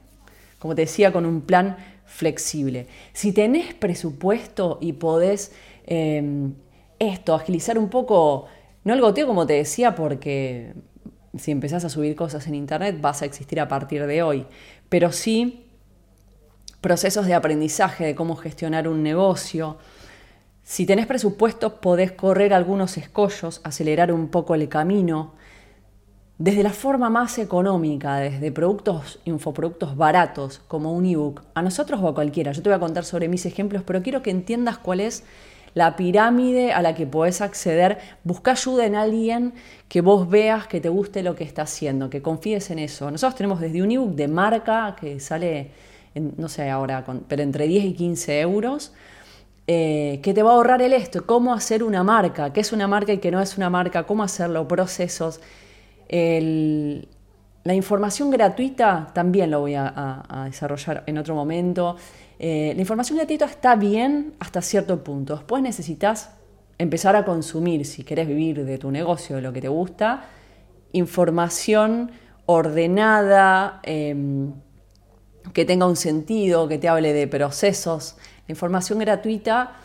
Como 0.58 0.74
te 0.74 0.82
decía, 0.82 1.12
con 1.12 1.24
un 1.24 1.42
plan 1.42 1.76
flexible. 2.04 2.88
Si 3.12 3.32
tenés 3.32 3.72
presupuesto 3.74 4.78
y 4.80 4.94
podés 4.94 5.52
em, 5.86 6.54
esto, 6.98 7.34
agilizar 7.34 7.78
un 7.78 7.88
poco, 7.88 8.46
no 8.84 8.92
el 8.92 9.00
goteo 9.00 9.26
como 9.28 9.46
te 9.46 9.54
decía, 9.54 9.94
porque 9.94 10.74
si 11.38 11.52
empezás 11.52 11.84
a 11.84 11.88
subir 11.88 12.16
cosas 12.16 12.46
en 12.48 12.56
Internet 12.56 13.00
vas 13.00 13.22
a 13.22 13.24
existir 13.24 13.60
a 13.60 13.68
partir 13.68 14.06
de 14.06 14.22
hoy, 14.22 14.46
pero 14.88 15.12
sí 15.12 15.69
procesos 16.80 17.26
de 17.26 17.34
aprendizaje 17.34 18.04
de 18.04 18.14
cómo 18.14 18.36
gestionar 18.36 18.88
un 18.88 19.02
negocio. 19.02 19.78
Si 20.62 20.86
tenés 20.86 21.06
presupuestos 21.06 21.74
podés 21.74 22.12
correr 22.12 22.54
algunos 22.54 22.96
escollos, 22.96 23.60
acelerar 23.64 24.12
un 24.12 24.28
poco 24.28 24.54
el 24.54 24.68
camino, 24.68 25.34
desde 26.38 26.62
la 26.62 26.72
forma 26.72 27.10
más 27.10 27.38
económica, 27.38 28.16
desde 28.16 28.50
productos, 28.50 29.20
infoproductos 29.26 29.94
baratos 29.94 30.62
como 30.68 30.94
un 30.94 31.04
ebook, 31.04 31.42
a 31.52 31.60
nosotros 31.60 32.00
o 32.02 32.08
a 32.08 32.14
cualquiera. 32.14 32.52
Yo 32.52 32.62
te 32.62 32.70
voy 32.70 32.76
a 32.76 32.80
contar 32.80 33.04
sobre 33.04 33.28
mis 33.28 33.44
ejemplos, 33.44 33.82
pero 33.84 34.02
quiero 34.02 34.22
que 34.22 34.30
entiendas 34.30 34.78
cuál 34.78 35.00
es 35.00 35.22
la 35.74 35.96
pirámide 35.96 36.72
a 36.72 36.80
la 36.80 36.94
que 36.94 37.06
podés 37.06 37.42
acceder. 37.42 37.98
Busca 38.24 38.52
ayuda 38.52 38.86
en 38.86 38.94
alguien 38.94 39.52
que 39.88 40.00
vos 40.00 40.30
veas 40.30 40.66
que 40.66 40.80
te 40.80 40.88
guste 40.88 41.22
lo 41.22 41.34
que 41.34 41.44
está 41.44 41.62
haciendo, 41.62 42.08
que 42.08 42.22
confíes 42.22 42.70
en 42.70 42.78
eso. 42.78 43.10
Nosotros 43.10 43.36
tenemos 43.36 43.60
desde 43.60 43.82
un 43.82 43.90
ebook 43.90 44.14
de 44.14 44.28
marca 44.28 44.96
que 44.98 45.20
sale 45.20 45.72
no 46.14 46.48
sé 46.48 46.68
ahora, 46.70 47.04
pero 47.28 47.42
entre 47.42 47.66
10 47.66 47.84
y 47.84 47.92
15 47.94 48.40
euros, 48.40 48.92
eh, 49.66 50.18
que 50.22 50.34
te 50.34 50.42
va 50.42 50.50
a 50.50 50.54
ahorrar 50.54 50.82
el 50.82 50.92
esto, 50.92 51.24
cómo 51.26 51.54
hacer 51.54 51.84
una 51.84 52.02
marca, 52.02 52.52
qué 52.52 52.60
es 52.60 52.72
una 52.72 52.88
marca 52.88 53.12
y 53.12 53.18
qué 53.18 53.30
no 53.30 53.40
es 53.40 53.56
una 53.56 53.70
marca, 53.70 54.02
cómo 54.04 54.24
hacerlo, 54.24 54.66
procesos. 54.66 55.40
la 56.08 57.74
información 57.74 58.30
gratuita 58.30 59.10
también 59.14 59.50
lo 59.50 59.60
voy 59.60 59.74
a, 59.76 60.44
desarrollar 60.46 61.04
en 61.06 61.18
otro 61.18 61.36
momento. 61.36 61.96
Eh, 62.38 62.72
la 62.74 62.80
información 62.80 63.18
gratuita 63.18 63.44
está 63.44 63.76
bien 63.76 64.32
hasta 64.40 64.60
cierto 64.60 65.04
punto. 65.04 65.36
Después 65.36 65.62
necesitas 65.62 66.30
empezar 66.78 67.14
a 67.14 67.24
consumir, 67.24 67.86
si 67.86 68.02
querés 68.02 68.26
vivir 68.26 68.64
de 68.64 68.78
tu 68.78 68.90
negocio, 68.90 69.36
de 69.36 69.42
lo 69.42 69.52
que 69.52 69.60
te 69.60 69.68
gusta, 69.68 70.24
información 70.92 72.10
ordenada. 72.46 73.80
Em, 73.84 74.52
que 75.52 75.64
tenga 75.64 75.86
un 75.86 75.96
sentido, 75.96 76.68
que 76.68 76.78
te 76.78 76.88
hable 76.88 77.12
de 77.12 77.26
procesos. 77.26 78.16
La 78.46 78.52
información 78.52 78.98
gratuita 78.98 79.76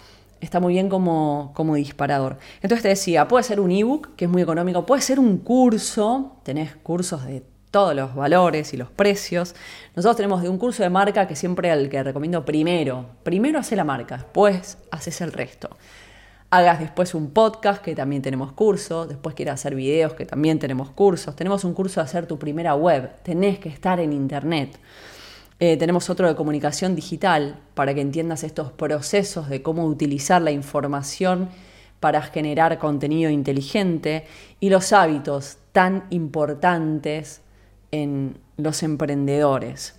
está 0.42 0.60
muy 0.60 0.74
bien 0.74 0.90
como, 0.90 1.52
como 1.56 1.76
disparador. 1.76 2.38
Entonces 2.62 2.84
te 2.84 2.90
decía, 2.90 3.28
puede 3.28 3.44
ser 3.44 3.60
un 3.60 3.72
ebook, 3.72 4.16
que 4.16 4.26
es 4.26 4.32
muy 4.32 4.42
económico, 4.42 4.86
puede 4.86 5.02
ser 5.02 5.20
un 5.20 5.38
curso, 5.38 6.38
tenés 6.44 6.76
cursos 6.76 7.26
de 7.26 7.44
todos 7.76 7.94
los 7.94 8.16
valores 8.16 8.74
y 8.74 8.78
los 8.78 8.90
precios. 8.90 9.54
Nosotros 9.96 10.16
tenemos 10.16 10.42
de 10.42 10.48
un 10.48 10.58
curso 10.58 10.82
de 10.82 10.90
marca 10.90 11.28
que 11.28 11.36
siempre 11.36 11.70
el 11.70 11.90
que 11.90 12.02
recomiendo 12.04 12.46
primero. 12.46 13.06
Primero 13.24 13.60
hace 13.60 13.76
la 13.76 13.84
marca, 13.84 14.16
después 14.16 14.78
haces 14.92 15.20
el 15.20 15.34
resto. 15.34 15.70
hagas 16.52 16.80
después 16.80 17.14
un 17.14 17.32
podcast, 17.32 17.82
que 17.82 17.94
también 17.94 18.22
tenemos 18.22 18.54
cursos, 18.54 19.10
después 19.10 19.36
quieras 19.36 19.60
hacer 19.60 19.76
videos, 19.76 20.14
que 20.14 20.26
también 20.26 20.58
tenemos 20.58 20.90
cursos. 20.92 21.36
Tenemos 21.36 21.66
un 21.66 21.74
curso 21.74 22.00
de 22.00 22.06
hacer 22.06 22.28
tu 22.28 22.40
primera 22.40 22.76
web, 22.76 23.12
tenés 23.24 23.60
que 23.60 23.68
estar 23.68 24.00
en 24.00 24.14
internet. 24.14 24.80
Eh, 25.60 25.78
tenemos 25.78 26.10
otro 26.10 26.28
de 26.28 26.36
comunicación 26.36 26.96
digital 26.96 27.60
para 27.76 27.94
que 27.94 28.02
entiendas 28.02 28.44
estos 28.44 28.72
procesos 28.74 29.48
de 29.50 29.62
cómo 29.62 29.86
utilizar 29.86 30.42
la 30.42 30.52
información 30.52 31.50
para 32.02 32.22
generar 32.22 32.78
contenido 32.78 33.32
inteligente 33.32 34.26
y 34.60 34.70
los 34.70 34.92
hábitos 34.92 35.58
tan 35.72 36.06
importantes 36.10 37.42
en 37.92 38.38
los 38.58 38.84
emprendedores. 38.84 39.96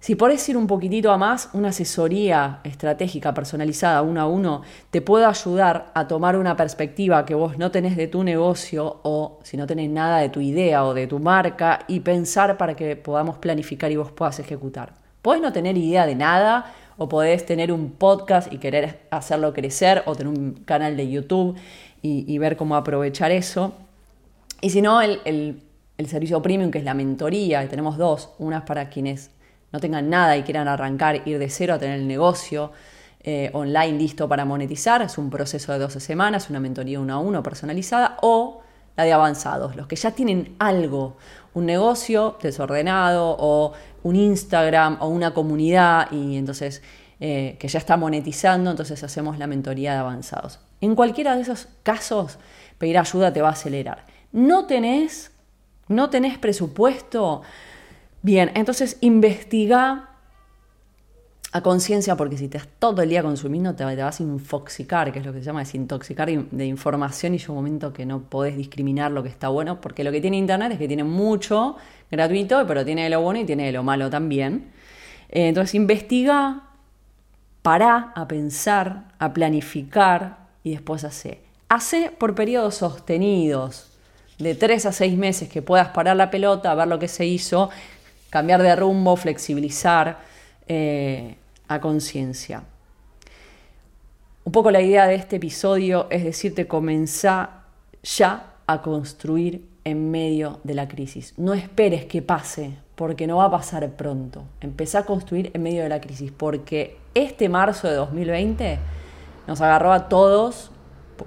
Si 0.00 0.14
podés 0.14 0.48
ir 0.48 0.56
un 0.56 0.68
poquitito 0.68 1.10
a 1.10 1.18
más, 1.18 1.50
una 1.54 1.70
asesoría 1.70 2.60
estratégica 2.62 3.34
personalizada 3.34 4.00
uno 4.02 4.20
a 4.20 4.26
uno 4.26 4.62
te 4.92 5.02
puede 5.02 5.24
ayudar 5.24 5.90
a 5.92 6.06
tomar 6.06 6.36
una 6.36 6.56
perspectiva 6.56 7.26
que 7.26 7.34
vos 7.34 7.58
no 7.58 7.72
tenés 7.72 7.96
de 7.96 8.06
tu 8.06 8.22
negocio 8.22 9.00
o 9.02 9.40
si 9.42 9.56
no 9.56 9.66
tenés 9.66 9.90
nada 9.90 10.18
de 10.18 10.28
tu 10.28 10.40
idea 10.40 10.84
o 10.84 10.94
de 10.94 11.08
tu 11.08 11.18
marca 11.18 11.80
y 11.88 12.00
pensar 12.00 12.56
para 12.56 12.76
que 12.76 12.94
podamos 12.94 13.38
planificar 13.38 13.90
y 13.90 13.96
vos 13.96 14.12
puedas 14.12 14.38
ejecutar. 14.38 14.94
Podés 15.20 15.42
no 15.42 15.52
tener 15.52 15.76
idea 15.76 16.06
de 16.06 16.14
nada 16.14 16.72
o 16.96 17.08
podés 17.08 17.44
tener 17.44 17.72
un 17.72 17.90
podcast 17.90 18.52
y 18.52 18.58
querer 18.58 19.00
hacerlo 19.10 19.52
crecer 19.52 20.04
o 20.06 20.14
tener 20.14 20.32
un 20.32 20.52
canal 20.64 20.96
de 20.96 21.10
YouTube 21.10 21.56
y, 22.02 22.38
ver 22.38 22.56
cómo 22.56 22.76
aprovechar 22.76 23.32
eso. 23.32 23.72
Y 24.60 24.70
si 24.70 24.80
no, 24.80 25.02
el, 25.02 25.20
el 25.98 26.06
servicio 26.06 26.40
premium, 26.40 26.70
que 26.70 26.78
es 26.78 26.84
la 26.84 26.94
mentoría, 26.94 27.64
y 27.64 27.66
tenemos 27.66 27.98
dos, 27.98 28.30
una 28.38 28.58
es 28.58 28.62
para 28.64 28.88
quienes 28.88 29.32
no 29.72 29.80
tengan 29.80 30.08
nada 30.10 30.36
y 30.36 30.42
quieran 30.42 30.68
arrancar, 30.68 31.26
ir 31.26 31.38
de 31.38 31.50
cero 31.50 31.74
a 31.74 31.78
tener 31.78 31.98
el 31.98 32.08
negocio 32.08 32.72
eh, 33.20 33.50
online 33.52 33.98
listo 33.98 34.28
para 34.28 34.44
monetizar, 34.44 35.02
es 35.02 35.18
un 35.18 35.28
proceso 35.28 35.72
de 35.72 35.78
12 35.78 36.00
semanas, 36.00 36.48
una 36.50 36.60
mentoría 36.60 37.00
uno 37.00 37.14
a 37.14 37.18
uno 37.18 37.42
personalizada, 37.42 38.16
o 38.22 38.62
la 38.96 39.04
de 39.04 39.12
avanzados, 39.12 39.76
los 39.76 39.86
que 39.86 39.96
ya 39.96 40.12
tienen 40.12 40.56
algo, 40.58 41.16
un 41.54 41.66
negocio 41.66 42.36
desordenado 42.42 43.36
o 43.38 43.72
un 44.02 44.16
Instagram 44.16 44.98
o 45.00 45.08
una 45.08 45.34
comunidad 45.34 46.10
y 46.10 46.36
entonces 46.36 46.82
eh, 47.20 47.56
que 47.58 47.68
ya 47.68 47.78
está 47.78 47.96
monetizando, 47.96 48.70
entonces 48.70 49.02
hacemos 49.02 49.38
la 49.38 49.46
mentoría 49.46 49.92
de 49.92 49.98
avanzados. 49.98 50.60
En 50.80 50.94
cualquiera 50.94 51.34
de 51.34 51.42
esos 51.42 51.68
casos, 51.82 52.38
pedir 52.78 52.96
ayuda 52.98 53.32
te 53.32 53.42
va 53.42 53.48
a 53.48 53.52
acelerar. 53.52 54.06
No 54.30 54.66
tenés, 54.66 55.32
no 55.88 56.10
tenés 56.10 56.38
presupuesto, 56.38 57.42
Bien, 58.22 58.50
entonces 58.54 58.98
investiga 59.00 60.08
a 61.52 61.62
conciencia, 61.62 62.14
porque 62.16 62.36
si 62.36 62.48
te 62.48 62.58
estás 62.58 62.72
todo 62.78 63.00
el 63.02 63.08
día 63.08 63.22
consumiendo, 63.22 63.74
te, 63.74 63.84
vas 63.84 64.20
a 64.20 64.22
infoxicar, 64.22 65.12
que 65.12 65.20
es 65.20 65.26
lo 65.26 65.32
que 65.32 65.38
se 65.38 65.46
llama 65.46 65.60
desintoxicar 65.60 66.28
de 66.28 66.66
información, 66.66 67.34
y 67.34 67.38
llega 67.38 67.52
un 67.52 67.56
momento 67.56 67.92
que 67.92 68.04
no 68.04 68.22
podés 68.22 68.56
discriminar 68.56 69.12
lo 69.12 69.22
que 69.22 69.30
está 69.30 69.48
bueno, 69.48 69.80
porque 69.80 70.04
lo 70.04 70.12
que 70.12 70.20
tiene 70.20 70.36
Internet 70.36 70.72
es 70.72 70.78
que 70.78 70.88
tiene 70.88 71.04
mucho 71.04 71.76
gratuito, 72.10 72.66
pero 72.66 72.84
tiene 72.84 73.08
lo 73.08 73.22
bueno 73.22 73.40
y 73.40 73.44
tiene 73.44 73.72
lo 73.72 73.82
malo 73.82 74.10
también. 74.10 74.72
Eh, 75.30 75.48
entonces 75.48 75.74
investiga, 75.74 76.64
para 77.62 78.12
a 78.14 78.28
pensar, 78.28 79.12
a 79.18 79.32
planificar 79.32 80.48
y 80.64 80.72
después 80.72 81.04
hace. 81.04 81.40
Hace 81.68 82.10
por 82.10 82.34
periodos 82.34 82.76
sostenidos, 82.76 83.88
de 84.38 84.54
tres 84.54 84.86
a 84.86 84.92
seis 84.92 85.16
meses 85.16 85.48
que 85.48 85.62
puedas 85.62 85.88
parar 85.88 86.16
la 86.16 86.30
pelota, 86.30 86.74
ver 86.74 86.88
lo 86.88 86.98
que 86.98 87.08
se 87.08 87.26
hizo 87.26 87.70
cambiar 88.30 88.62
de 88.62 88.74
rumbo, 88.76 89.16
flexibilizar 89.16 90.18
eh, 90.66 91.36
a 91.68 91.80
conciencia. 91.80 92.62
Un 94.44 94.52
poco 94.52 94.70
la 94.70 94.80
idea 94.80 95.06
de 95.06 95.14
este 95.14 95.36
episodio 95.36 96.06
es 96.10 96.24
decirte, 96.24 96.66
comenzá 96.66 97.64
ya 98.02 98.54
a 98.66 98.82
construir 98.82 99.66
en 99.84 100.10
medio 100.10 100.60
de 100.64 100.74
la 100.74 100.88
crisis. 100.88 101.34
No 101.36 101.54
esperes 101.54 102.04
que 102.06 102.22
pase, 102.22 102.72
porque 102.94 103.26
no 103.26 103.36
va 103.36 103.44
a 103.44 103.50
pasar 103.50 103.88
pronto. 103.92 104.44
Empezá 104.60 105.00
a 105.00 105.04
construir 105.04 105.50
en 105.54 105.62
medio 105.62 105.82
de 105.82 105.88
la 105.88 106.00
crisis, 106.00 106.32
porque 106.32 106.96
este 107.14 107.48
marzo 107.48 107.88
de 107.88 107.94
2020 107.94 108.78
nos 109.46 109.60
agarró 109.60 109.92
a 109.92 110.08
todos 110.08 110.70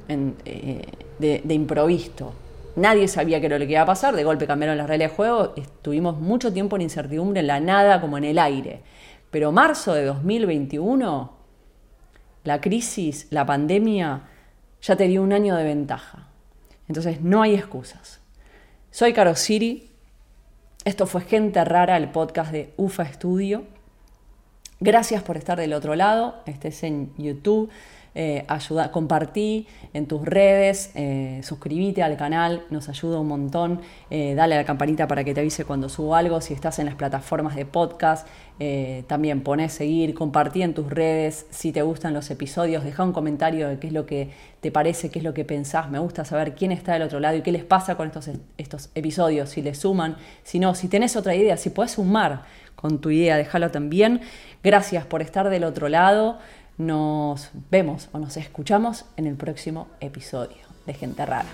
eh, 0.08 0.82
de, 1.20 1.42
de 1.44 1.54
improviso. 1.54 2.34
Nadie 2.76 3.08
sabía 3.08 3.40
qué 3.40 3.48
era 3.48 3.60
lo 3.60 3.66
que 3.66 3.74
iba 3.74 3.82
a 3.82 3.86
pasar, 3.86 4.16
de 4.16 4.24
golpe 4.24 4.48
cambiaron 4.48 4.78
las 4.78 4.88
reglas 4.88 5.12
de 5.12 5.16
juego, 5.16 5.54
estuvimos 5.58 6.20
mucho 6.20 6.54
tiempo 6.54 6.76
en 6.76 6.84
incertidumbre, 6.84 7.42
en 7.42 7.48
la 7.48 7.60
nada, 7.60 8.00
como 8.00 8.18
en 8.18 8.24
el 8.24 8.40
aire. 8.40 8.82
Pero 9.30 9.52
marzo 9.52 9.94
de 9.94 10.06
2021, 10.06 11.34
la 12.44 12.62
crisis, 12.62 13.28
la 13.30 13.46
pandemia, 13.46 14.24
ya 14.82 14.96
te 14.96 15.08
dio 15.08 15.22
un 15.22 15.34
año 15.34 15.56
de 15.56 15.64
ventaja. 15.64 16.28
Entonces 16.88 17.22
no 17.22 17.42
hay 17.42 17.56
excusas. 17.56 18.22
Soy 18.90 19.14
Caro 19.14 19.36
Siri, 19.36 19.92
esto 20.84 21.06
fue 21.06 21.22
Gente 21.22 21.64
Rara, 21.64 21.98
el 21.98 22.10
podcast 22.10 22.52
de 22.52 22.74
UFA 22.78 23.06
Studio. 23.06 23.66
Gracias 24.84 25.22
por 25.22 25.38
estar 25.38 25.60
del 25.60 25.74
otro 25.74 25.94
lado, 25.94 26.42
estés 26.48 26.82
en 26.82 27.14
YouTube 27.16 27.70
eh, 28.14 28.44
ayuda, 28.50 28.92
compartí 28.92 29.68
en 29.94 30.06
tus 30.06 30.26
redes, 30.26 30.92
eh, 30.96 31.40
suscríbete 31.44 32.04
al 32.04 32.18
canal, 32.18 32.66
nos 32.70 32.90
ayuda 32.90 33.22
un 33.22 33.28
montón, 33.30 33.80
eh, 34.10 34.36
dale 34.36 34.56
a 34.56 34.58
la 34.58 34.66
campanita 34.66 35.08
para 35.08 35.24
que 35.24 35.34
te 35.34 35.40
avise 35.40 35.64
cuando 35.64 35.88
subo 35.88 36.14
algo, 36.16 36.42
si 36.42 36.54
estás 36.54 36.80
en 36.80 36.88
las 36.88 36.96
plataformas 36.96 37.56
de 37.56 37.66
podcast, 37.66 38.28
también 39.08 39.42
pones 39.42 39.74
seguir, 39.74 40.14
compartí 40.14 40.62
en 40.62 40.76
tus 40.76 40.88
redes, 40.88 41.48
si 41.50 41.72
te 41.72 41.82
gustan 41.82 42.14
los 42.14 42.30
episodios, 42.30 42.84
deja 42.84 43.04
un 43.04 43.12
comentario 43.12 43.68
de 43.68 43.80
qué 43.80 43.88
es 43.88 43.94
lo 43.94 44.06
que 44.06 44.30
te 44.60 44.72
parece, 44.72 45.10
qué 45.10 45.18
es 45.18 45.26
lo 45.26 45.34
que 45.34 45.46
pensás, 45.46 45.90
me 45.90 45.98
gusta 45.98 46.26
saber 46.26 46.54
quién 46.54 46.72
está 46.72 46.94
del 46.94 47.02
otro 47.02 47.20
lado 47.20 47.38
y 47.38 47.42
qué 47.42 47.52
les 47.52 47.64
pasa 47.64 47.96
con 47.96 48.06
estos, 48.06 48.30
estos 48.60 48.92
episodios, 48.94 49.50
si 49.50 49.64
les 49.64 49.80
suman, 49.80 50.16
si 50.44 50.60
no, 50.60 50.76
si 50.76 50.90
tenés 50.90 51.16
otra 51.16 51.34
idea, 51.34 51.58
si 51.58 51.72
puedes 51.72 51.94
sumar 51.94 52.44
con 52.82 53.00
tu 53.00 53.12
idea, 53.12 53.38
déjalo 53.38 53.72
también. 53.72 54.22
Gracias 54.64 55.06
por 55.06 55.22
estar 55.22 55.50
del 55.50 55.64
otro 55.64 55.88
lado. 55.88 56.40
Nos 56.78 57.52
vemos 57.70 58.10
o 58.12 58.20
nos 58.20 58.38
escuchamos 58.38 59.06
en 59.18 59.28
el 59.28 59.36
próximo 59.36 59.88
episodio 60.00 60.58
de 60.86 60.94
Gente 60.94 61.26
Rara. 61.26 61.50